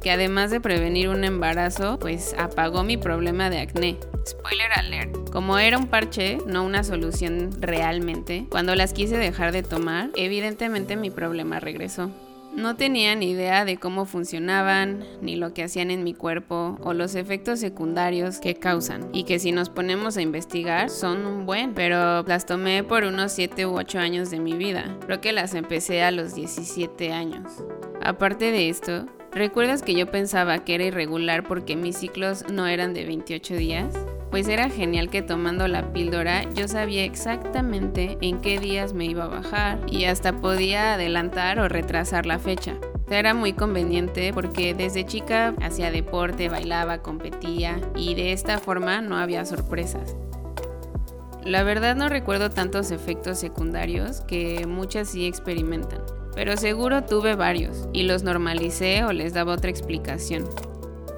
que 0.04 0.12
además 0.12 0.52
de 0.52 0.60
prevenir 0.60 1.08
un 1.08 1.24
embarazo, 1.24 1.98
pues 1.98 2.36
apagó 2.38 2.84
mi 2.84 2.98
problema 2.98 3.50
de 3.50 3.62
acné. 3.62 3.98
Spoiler 4.28 4.70
alert. 4.76 5.30
Como 5.32 5.58
era 5.58 5.78
un 5.78 5.88
parche, 5.88 6.40
no 6.46 6.64
una 6.64 6.84
solución 6.84 7.50
realmente, 7.60 8.46
cuando 8.50 8.76
las 8.76 8.92
quise 8.92 9.18
dejar 9.18 9.54
de 9.54 9.64
tomar, 9.64 10.10
evidentemente 10.16 10.98
mi 10.98 11.10
problema 11.10 11.62
regresó. 11.62 12.12
No 12.56 12.76
tenía 12.76 13.16
ni 13.16 13.32
idea 13.32 13.66
de 13.66 13.78
cómo 13.78 14.06
funcionaban, 14.06 15.04
ni 15.22 15.36
lo 15.36 15.54
que 15.54 15.64
hacían 15.64 15.90
en 15.90 16.04
mi 16.04 16.14
cuerpo, 16.14 16.78
o 16.84 16.94
los 16.94 17.16
efectos 17.16 17.60
secundarios 17.60 18.40
que 18.40 18.56
causan, 18.56 19.10
y 19.12 19.24
que 19.24 19.40
si 19.40 19.52
nos 19.52 19.70
ponemos 19.70 20.18
a 20.18 20.22
investigar 20.22 20.90
son 20.90 21.26
un 21.26 21.46
buen, 21.46 21.74
pero 21.74 22.24
las 22.24 22.46
tomé 22.46 22.84
por 22.84 23.04
unos 23.04 23.32
7 23.32 23.66
u 23.66 23.76
8 23.76 24.00
años 24.00 24.30
de 24.30 24.40
mi 24.40 24.54
vida. 24.54 24.98
Creo 25.06 25.20
que 25.20 25.34
las 25.34 25.56
empecé 25.56 26.04
a 26.04 26.12
los 26.12 26.36
17 26.36 27.12
años. 27.12 27.64
Aparte 28.02 28.52
de 28.52 28.70
esto, 28.70 29.08
¿Recuerdas 29.36 29.82
que 29.82 29.96
yo 29.96 30.12
pensaba 30.12 30.64
que 30.64 30.76
era 30.76 30.84
irregular 30.84 31.44
porque 31.48 31.76
mis 31.76 31.98
ciclos 31.98 32.46
no 32.52 32.68
eran 32.68 32.94
de 32.94 33.04
28 33.06 33.56
días? 33.56 33.96
Pues 34.34 34.48
era 34.48 34.68
genial 34.68 35.12
que 35.12 35.22
tomando 35.22 35.68
la 35.68 35.94
píldora 35.94 36.50
yo 36.56 36.68
sabía 36.68 37.04
exactamente 37.04 38.18
en 38.22 38.42
qué 38.42 38.58
días 38.58 38.94
me 38.94 39.06
iba 39.06 39.26
a 39.26 39.28
bajar 39.28 39.80
y 39.88 40.06
hasta 40.06 40.38
podía 40.38 40.96
adelantar 40.96 41.60
o 41.60 41.70
retrasar 41.70 42.26
la 42.26 42.40
fecha. 42.40 42.74
Era 43.12 43.36
muy 43.36 43.54
conveniente 43.54 44.34
porque 44.34 44.74
desde 44.74 45.06
chica 45.06 45.54
hacía 45.62 45.92
deporte, 45.92 46.50
bailaba, 46.50 47.04
competía 47.04 47.80
y 47.96 48.16
de 48.16 48.32
esta 48.32 48.58
forma 48.58 49.02
no 49.02 49.18
había 49.18 49.46
sorpresas. 49.46 50.16
La 51.46 51.62
verdad 51.62 51.96
no 51.96 52.10
recuerdo 52.10 52.50
tantos 52.50 52.90
efectos 52.90 53.38
secundarios 53.38 54.22
que 54.22 54.66
muchas 54.66 55.10
sí 55.10 55.28
experimentan 55.28 56.02
pero 56.34 56.58
seguro 56.58 57.04
tuve 57.04 57.36
varios 57.36 57.88
y 57.94 58.02
los 58.02 58.24
normalicé 58.24 59.04
o 59.04 59.14
les 59.14 59.36
daba 59.36 59.54
otra 59.54 59.70
explicación. 59.70 60.46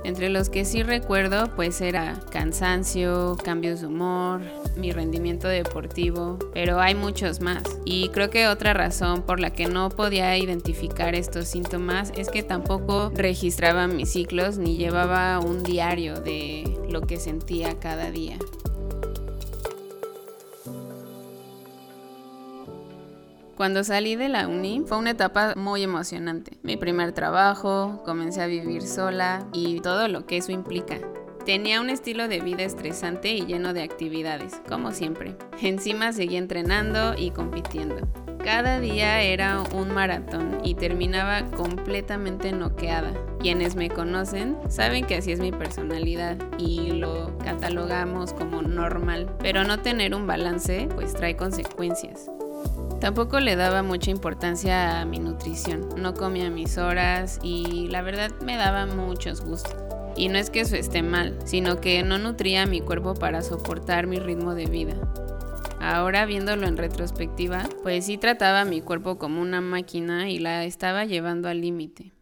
Entre 0.05 0.29
los 0.29 0.49
que 0.49 0.65
sí 0.65 0.83
recuerdo 0.83 1.49
pues 1.55 1.81
era 1.81 2.19
cansancio, 2.29 3.35
cambios 3.43 3.81
de 3.81 3.87
humor, 3.87 4.41
mi 4.77 4.91
rendimiento 4.91 5.47
deportivo, 5.47 6.37
pero 6.53 6.79
hay 6.79 6.93
muchos 6.93 7.41
más. 7.41 7.63
Y 7.85 8.09
creo 8.09 8.29
que 8.29 8.47
otra 8.47 8.75
razón 8.75 9.23
por 9.23 9.39
la 9.39 9.49
que 9.49 9.65
no 9.65 9.89
podía 9.89 10.37
identificar 10.37 11.15
estos 11.15 11.47
síntomas 11.47 12.13
es 12.15 12.29
que 12.29 12.43
tampoco 12.43 13.11
registraba 13.15 13.87
mis 13.87 14.11
ciclos 14.11 14.59
ni 14.59 14.77
llevaba 14.77 15.39
un 15.39 15.63
diario 15.63 16.21
de 16.21 16.77
lo 16.87 17.01
que 17.01 17.17
sentía 17.17 17.79
cada 17.79 18.11
día. 18.11 18.37
Cuando 23.55 23.85
salí 23.85 24.17
de 24.17 24.27
la 24.27 24.49
uni 24.49 24.83
fue 24.85 24.97
una 24.97 25.11
etapa 25.11 25.53
muy 25.55 25.81
emocionante. 25.81 26.57
Mi 26.61 26.75
primer 26.75 27.13
trabajo, 27.13 28.01
comencé 28.03 28.41
a 28.41 28.47
vivir 28.47 28.81
sola 28.81 29.47
y 29.53 29.79
todo 29.79 30.09
lo 30.09 30.25
que 30.25 30.37
eso 30.37 30.51
implica. 30.51 30.97
Tenía 31.45 31.79
un 31.79 31.89
estilo 31.89 32.27
de 32.27 32.41
vida 32.41 32.63
estresante 32.63 33.29
y 33.29 33.45
lleno 33.45 33.73
de 33.73 33.83
actividades, 33.83 34.61
como 34.67 34.91
siempre. 34.91 35.37
Encima 35.61 36.11
seguía 36.11 36.39
entrenando 36.39 37.15
y 37.17 37.31
compitiendo. 37.31 38.05
Cada 38.43 38.81
día 38.81 39.21
era 39.21 39.61
un 39.73 39.93
maratón 39.93 40.59
y 40.63 40.75
terminaba 40.75 41.45
completamente 41.51 42.51
noqueada. 42.51 43.13
Quienes 43.39 43.75
me 43.75 43.89
conocen 43.89 44.57
saben 44.67 45.05
que 45.05 45.15
así 45.15 45.31
es 45.31 45.39
mi 45.39 45.51
personalidad 45.51 46.37
y 46.57 46.91
lo 46.91 47.37
catalogamos 47.37 48.33
como 48.33 48.61
normal, 48.61 49.33
pero 49.39 49.63
no 49.63 49.79
tener 49.79 50.13
un 50.13 50.27
balance 50.27 50.89
pues 50.93 51.13
trae 51.13 51.37
consecuencias. 51.37 52.29
Tampoco 52.99 53.39
le 53.39 53.55
daba 53.55 53.83
mucha 53.83 54.09
importancia 54.09 55.01
a 55.01 55.05
mi 55.05 55.19
nutrición. 55.19 55.89
No 55.97 56.13
comía 56.13 56.49
mis 56.49 56.77
horas 56.77 57.39
y 57.43 57.87
la 57.89 58.01
verdad 58.01 58.31
me 58.41 58.55
daba 58.55 58.85
muchos 58.85 59.41
gustos. 59.41 59.75
Y 60.17 60.29
no 60.29 60.37
es 60.37 60.49
que 60.49 60.61
eso 60.61 60.75
esté 60.75 61.03
mal, 61.03 61.37
sino 61.45 61.81
que 61.81 62.01
no 62.03 62.17
nutría 62.17 62.63
a 62.63 62.65
mi 62.65 62.79
cuerpo 62.79 63.13
para 63.13 63.41
soportar 63.41 64.07
mi 64.07 64.17
ritmo 64.17 64.55
de 64.55 64.65
vida. 64.65 64.95
Ahora 65.81 66.25
viéndolo 66.25 66.65
en 66.67 66.77
retrospectiva, 66.77 67.67
pues 67.83 68.05
sí 68.05 68.17
trataba 68.17 68.61
a 68.61 68.65
mi 68.65 68.81
cuerpo 68.81 69.17
como 69.19 69.41
una 69.41 69.61
máquina 69.61 70.29
y 70.29 70.39
la 70.39 70.63
estaba 70.63 71.05
llevando 71.05 71.49
al 71.49 71.61
límite. 71.61 72.13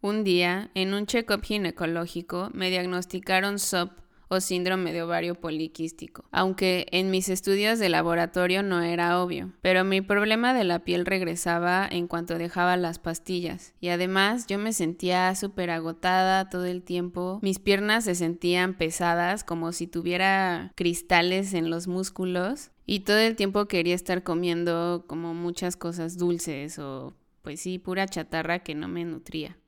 Un 0.00 0.24
día, 0.24 0.70
en 0.74 0.94
un 0.94 1.06
check-up 1.06 1.42
ginecológico, 1.42 2.50
me 2.52 2.70
diagnosticaron 2.70 3.60
SOP 3.60 4.01
o 4.32 4.40
síndrome 4.40 4.94
de 4.94 5.02
ovario 5.02 5.34
poliquístico, 5.34 6.24
aunque 6.30 6.86
en 6.90 7.10
mis 7.10 7.28
estudios 7.28 7.78
de 7.78 7.90
laboratorio 7.90 8.62
no 8.62 8.80
era 8.80 9.22
obvio, 9.22 9.52
pero 9.60 9.84
mi 9.84 10.00
problema 10.00 10.54
de 10.54 10.64
la 10.64 10.84
piel 10.84 11.04
regresaba 11.04 11.86
en 11.90 12.06
cuanto 12.08 12.38
dejaba 12.38 12.78
las 12.78 12.98
pastillas 12.98 13.74
y 13.78 13.88
además 13.88 14.46
yo 14.46 14.58
me 14.58 14.72
sentía 14.72 15.34
súper 15.34 15.70
agotada 15.70 16.48
todo 16.48 16.64
el 16.64 16.82
tiempo, 16.82 17.40
mis 17.42 17.58
piernas 17.58 18.04
se 18.04 18.14
sentían 18.14 18.72
pesadas 18.72 19.44
como 19.44 19.72
si 19.72 19.86
tuviera 19.86 20.72
cristales 20.76 21.52
en 21.52 21.68
los 21.68 21.86
músculos 21.86 22.70
y 22.86 23.00
todo 23.00 23.18
el 23.18 23.36
tiempo 23.36 23.66
quería 23.66 23.94
estar 23.94 24.22
comiendo 24.22 25.04
como 25.06 25.34
muchas 25.34 25.76
cosas 25.76 26.16
dulces 26.16 26.78
o 26.78 27.14
pues 27.42 27.60
sí, 27.60 27.78
pura 27.78 28.06
chatarra 28.06 28.60
que 28.60 28.74
no 28.74 28.88
me 28.88 29.04
nutría. 29.04 29.58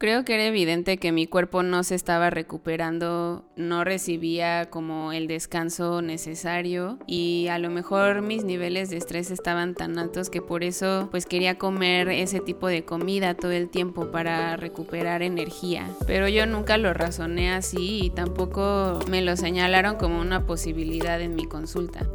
Creo 0.00 0.24
que 0.24 0.34
era 0.34 0.44
evidente 0.44 0.98
que 0.98 1.10
mi 1.10 1.26
cuerpo 1.26 1.64
no 1.64 1.82
se 1.82 1.96
estaba 1.96 2.30
recuperando, 2.30 3.44
no 3.56 3.82
recibía 3.82 4.70
como 4.70 5.12
el 5.12 5.26
descanso 5.26 6.02
necesario 6.02 7.00
y 7.08 7.48
a 7.48 7.58
lo 7.58 7.68
mejor 7.68 8.22
mis 8.22 8.44
niveles 8.44 8.90
de 8.90 8.96
estrés 8.96 9.32
estaban 9.32 9.74
tan 9.74 9.98
altos 9.98 10.30
que 10.30 10.40
por 10.40 10.62
eso 10.62 11.08
pues 11.10 11.26
quería 11.26 11.58
comer 11.58 12.10
ese 12.10 12.38
tipo 12.38 12.68
de 12.68 12.84
comida 12.84 13.34
todo 13.34 13.50
el 13.50 13.70
tiempo 13.70 14.12
para 14.12 14.56
recuperar 14.56 15.22
energía. 15.22 15.90
Pero 16.06 16.28
yo 16.28 16.46
nunca 16.46 16.78
lo 16.78 16.94
razoné 16.94 17.50
así 17.50 18.04
y 18.04 18.10
tampoco 18.10 19.00
me 19.10 19.20
lo 19.20 19.36
señalaron 19.36 19.96
como 19.96 20.20
una 20.20 20.46
posibilidad 20.46 21.20
en 21.20 21.34
mi 21.34 21.46
consulta. 21.46 22.06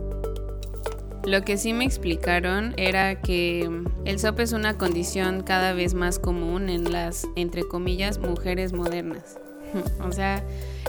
Lo 1.26 1.44
que 1.44 1.58
sí 1.58 1.72
me 1.72 1.86
explicaron 1.86 2.74
era 2.76 3.22
que 3.22 3.70
el 4.04 4.20
SOP 4.20 4.42
es 4.42 4.52
una 4.52 4.78
condición 4.78 5.42
cada 5.42 5.74
vez 5.74 5.94
más 5.94 6.20
común 6.20 6.70
en 6.70 6.92
las, 6.92 7.28
entre 7.38 7.64
comillas, 7.64 8.20
mujeres 8.20 8.74
modernas. 8.74 9.38
o 10.02 10.12
sea, 10.12 10.44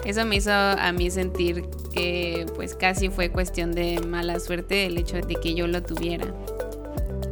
eso 0.04 0.24
me 0.24 0.36
hizo 0.36 0.50
a 0.52 0.92
mí 0.92 1.10
sentir 1.10 1.64
que 1.92 2.46
pues 2.56 2.74
casi 2.74 3.10
fue 3.10 3.30
cuestión 3.30 3.72
de 3.72 4.00
mala 4.00 4.40
suerte 4.40 4.86
el 4.86 4.98
hecho 4.98 5.20
de 5.20 5.36
que 5.36 5.54
yo 5.54 5.68
lo 5.68 5.82
tuviera. 5.82 6.26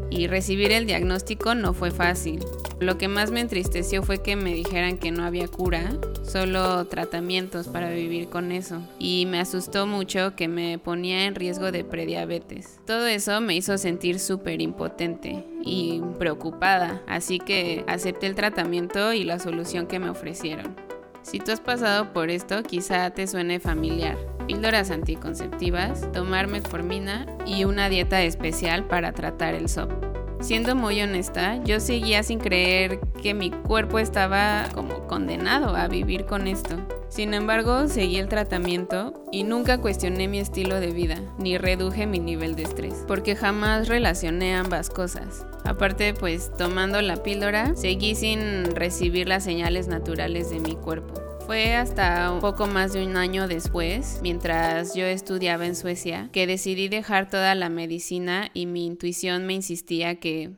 Y 0.08 0.28
recibir 0.28 0.72
el 0.72 0.86
diagnóstico 0.86 1.54
no 1.54 1.74
fue 1.74 1.90
fácil. 1.90 2.44
Lo 2.78 2.98
que 2.98 3.08
más 3.08 3.30
me 3.30 3.40
entristeció 3.40 4.02
fue 4.02 4.22
que 4.22 4.36
me 4.36 4.54
dijeran 4.54 4.98
que 4.98 5.10
no 5.10 5.24
había 5.24 5.48
cura, 5.48 5.90
solo 6.22 6.86
tratamientos 6.86 7.68
para 7.68 7.90
vivir 7.90 8.28
con 8.28 8.52
eso. 8.52 8.80
Y 8.98 9.26
me 9.26 9.40
asustó 9.40 9.86
mucho 9.86 10.34
que 10.36 10.48
me 10.48 10.78
ponía 10.78 11.26
en 11.26 11.34
riesgo 11.34 11.72
de 11.72 11.84
prediabetes. 11.84 12.80
Todo 12.86 13.06
eso 13.06 13.40
me 13.40 13.56
hizo 13.56 13.78
sentir 13.78 14.18
súper 14.18 14.60
impotente 14.60 15.44
y 15.64 16.00
preocupada, 16.18 17.02
así 17.06 17.38
que 17.38 17.84
acepté 17.86 18.26
el 18.26 18.34
tratamiento 18.34 19.12
y 19.12 19.24
la 19.24 19.38
solución 19.38 19.86
que 19.86 19.98
me 19.98 20.10
ofrecieron. 20.10 20.76
Si 21.22 21.38
tú 21.38 21.52
has 21.52 21.60
pasado 21.60 22.12
por 22.12 22.30
esto, 22.30 22.62
quizá 22.62 23.10
te 23.10 23.26
suene 23.26 23.60
familiar. 23.60 24.18
Píldoras 24.46 24.90
anticonceptivas, 24.90 26.10
tomar 26.12 26.48
metformina 26.48 27.26
y 27.46 27.64
una 27.64 27.88
dieta 27.88 28.22
especial 28.22 28.84
para 28.84 29.12
tratar 29.12 29.54
el 29.54 29.68
SOP. 29.68 30.11
Siendo 30.42 30.74
muy 30.74 31.00
honesta, 31.00 31.62
yo 31.62 31.78
seguía 31.78 32.24
sin 32.24 32.40
creer 32.40 32.98
que 33.22 33.32
mi 33.32 33.52
cuerpo 33.52 34.00
estaba 34.00 34.66
como 34.74 35.06
condenado 35.06 35.76
a 35.76 35.86
vivir 35.86 36.26
con 36.26 36.48
esto. 36.48 36.76
Sin 37.08 37.32
embargo, 37.32 37.86
seguí 37.86 38.16
el 38.16 38.28
tratamiento 38.28 39.24
y 39.30 39.44
nunca 39.44 39.78
cuestioné 39.78 40.26
mi 40.26 40.40
estilo 40.40 40.80
de 40.80 40.90
vida, 40.90 41.20
ni 41.38 41.58
reduje 41.58 42.08
mi 42.08 42.18
nivel 42.18 42.56
de 42.56 42.64
estrés, 42.64 43.04
porque 43.06 43.36
jamás 43.36 43.86
relacioné 43.86 44.56
ambas 44.56 44.90
cosas. 44.90 45.46
Aparte, 45.62 46.12
pues 46.12 46.50
tomando 46.58 47.00
la 47.02 47.22
píldora, 47.22 47.76
seguí 47.76 48.16
sin 48.16 48.74
recibir 48.74 49.28
las 49.28 49.44
señales 49.44 49.86
naturales 49.86 50.50
de 50.50 50.58
mi 50.58 50.74
cuerpo. 50.74 51.31
Fue 51.46 51.74
hasta 51.74 52.32
un 52.32 52.40
poco 52.40 52.66
más 52.66 52.92
de 52.92 53.04
un 53.04 53.16
año 53.16 53.48
después, 53.48 54.20
mientras 54.22 54.94
yo 54.94 55.04
estudiaba 55.04 55.66
en 55.66 55.74
Suecia, 55.74 56.28
que 56.32 56.46
decidí 56.46 56.88
dejar 56.88 57.28
toda 57.28 57.54
la 57.54 57.68
medicina 57.68 58.50
y 58.54 58.66
mi 58.66 58.86
intuición 58.86 59.46
me 59.46 59.54
insistía 59.54 60.20
que 60.20 60.52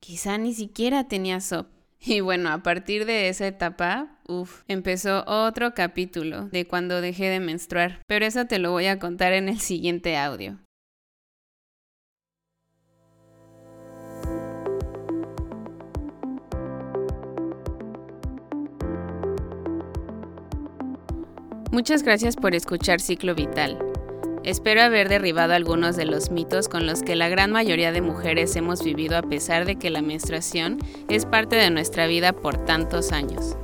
quizá 0.00 0.38
ni 0.38 0.54
siquiera 0.54 1.08
tenía 1.08 1.40
SOP. 1.40 1.66
Y 2.00 2.20
bueno, 2.20 2.50
a 2.50 2.62
partir 2.62 3.04
de 3.06 3.28
esa 3.28 3.46
etapa, 3.48 4.20
uff, 4.28 4.62
empezó 4.68 5.24
otro 5.26 5.74
capítulo 5.74 6.48
de 6.48 6.66
cuando 6.66 7.00
dejé 7.00 7.24
de 7.28 7.40
menstruar, 7.40 8.00
pero 8.06 8.24
eso 8.24 8.46
te 8.46 8.60
lo 8.60 8.70
voy 8.70 8.86
a 8.86 9.00
contar 9.00 9.32
en 9.32 9.48
el 9.48 9.58
siguiente 9.58 10.16
audio. 10.16 10.58
Muchas 21.70 22.02
gracias 22.02 22.34
por 22.36 22.54
escuchar 22.54 22.98
Ciclo 22.98 23.34
Vital. 23.34 23.78
Espero 24.42 24.80
haber 24.80 25.10
derribado 25.10 25.52
algunos 25.52 25.96
de 25.96 26.06
los 26.06 26.30
mitos 26.30 26.66
con 26.66 26.86
los 26.86 27.02
que 27.02 27.14
la 27.14 27.28
gran 27.28 27.52
mayoría 27.52 27.92
de 27.92 28.00
mujeres 28.00 28.56
hemos 28.56 28.82
vivido 28.82 29.18
a 29.18 29.22
pesar 29.22 29.66
de 29.66 29.76
que 29.76 29.90
la 29.90 30.00
menstruación 30.00 30.78
es 31.10 31.26
parte 31.26 31.56
de 31.56 31.68
nuestra 31.68 32.06
vida 32.06 32.32
por 32.32 32.64
tantos 32.64 33.12
años. 33.12 33.54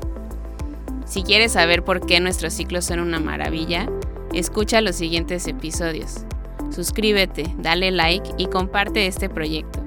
Si 1.06 1.22
quieres 1.22 1.52
saber 1.52 1.82
por 1.82 2.04
qué 2.04 2.20
nuestros 2.20 2.52
ciclos 2.52 2.84
son 2.84 3.00
una 3.00 3.20
maravilla, 3.20 3.88
escucha 4.34 4.82
los 4.82 4.96
siguientes 4.96 5.46
episodios. 5.48 6.26
Suscríbete, 6.70 7.54
dale 7.56 7.90
like 7.90 8.32
y 8.36 8.48
comparte 8.48 9.06
este 9.06 9.30
proyecto. 9.30 9.82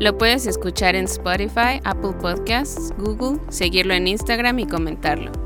Lo 0.00 0.16
puedes 0.16 0.46
escuchar 0.46 0.96
en 0.96 1.04
Spotify, 1.04 1.80
Apple 1.84 2.14
Podcasts, 2.18 2.94
Google, 2.96 3.40
seguirlo 3.50 3.92
en 3.92 4.08
Instagram 4.08 4.58
y 4.58 4.66
comentarlo. 4.66 5.45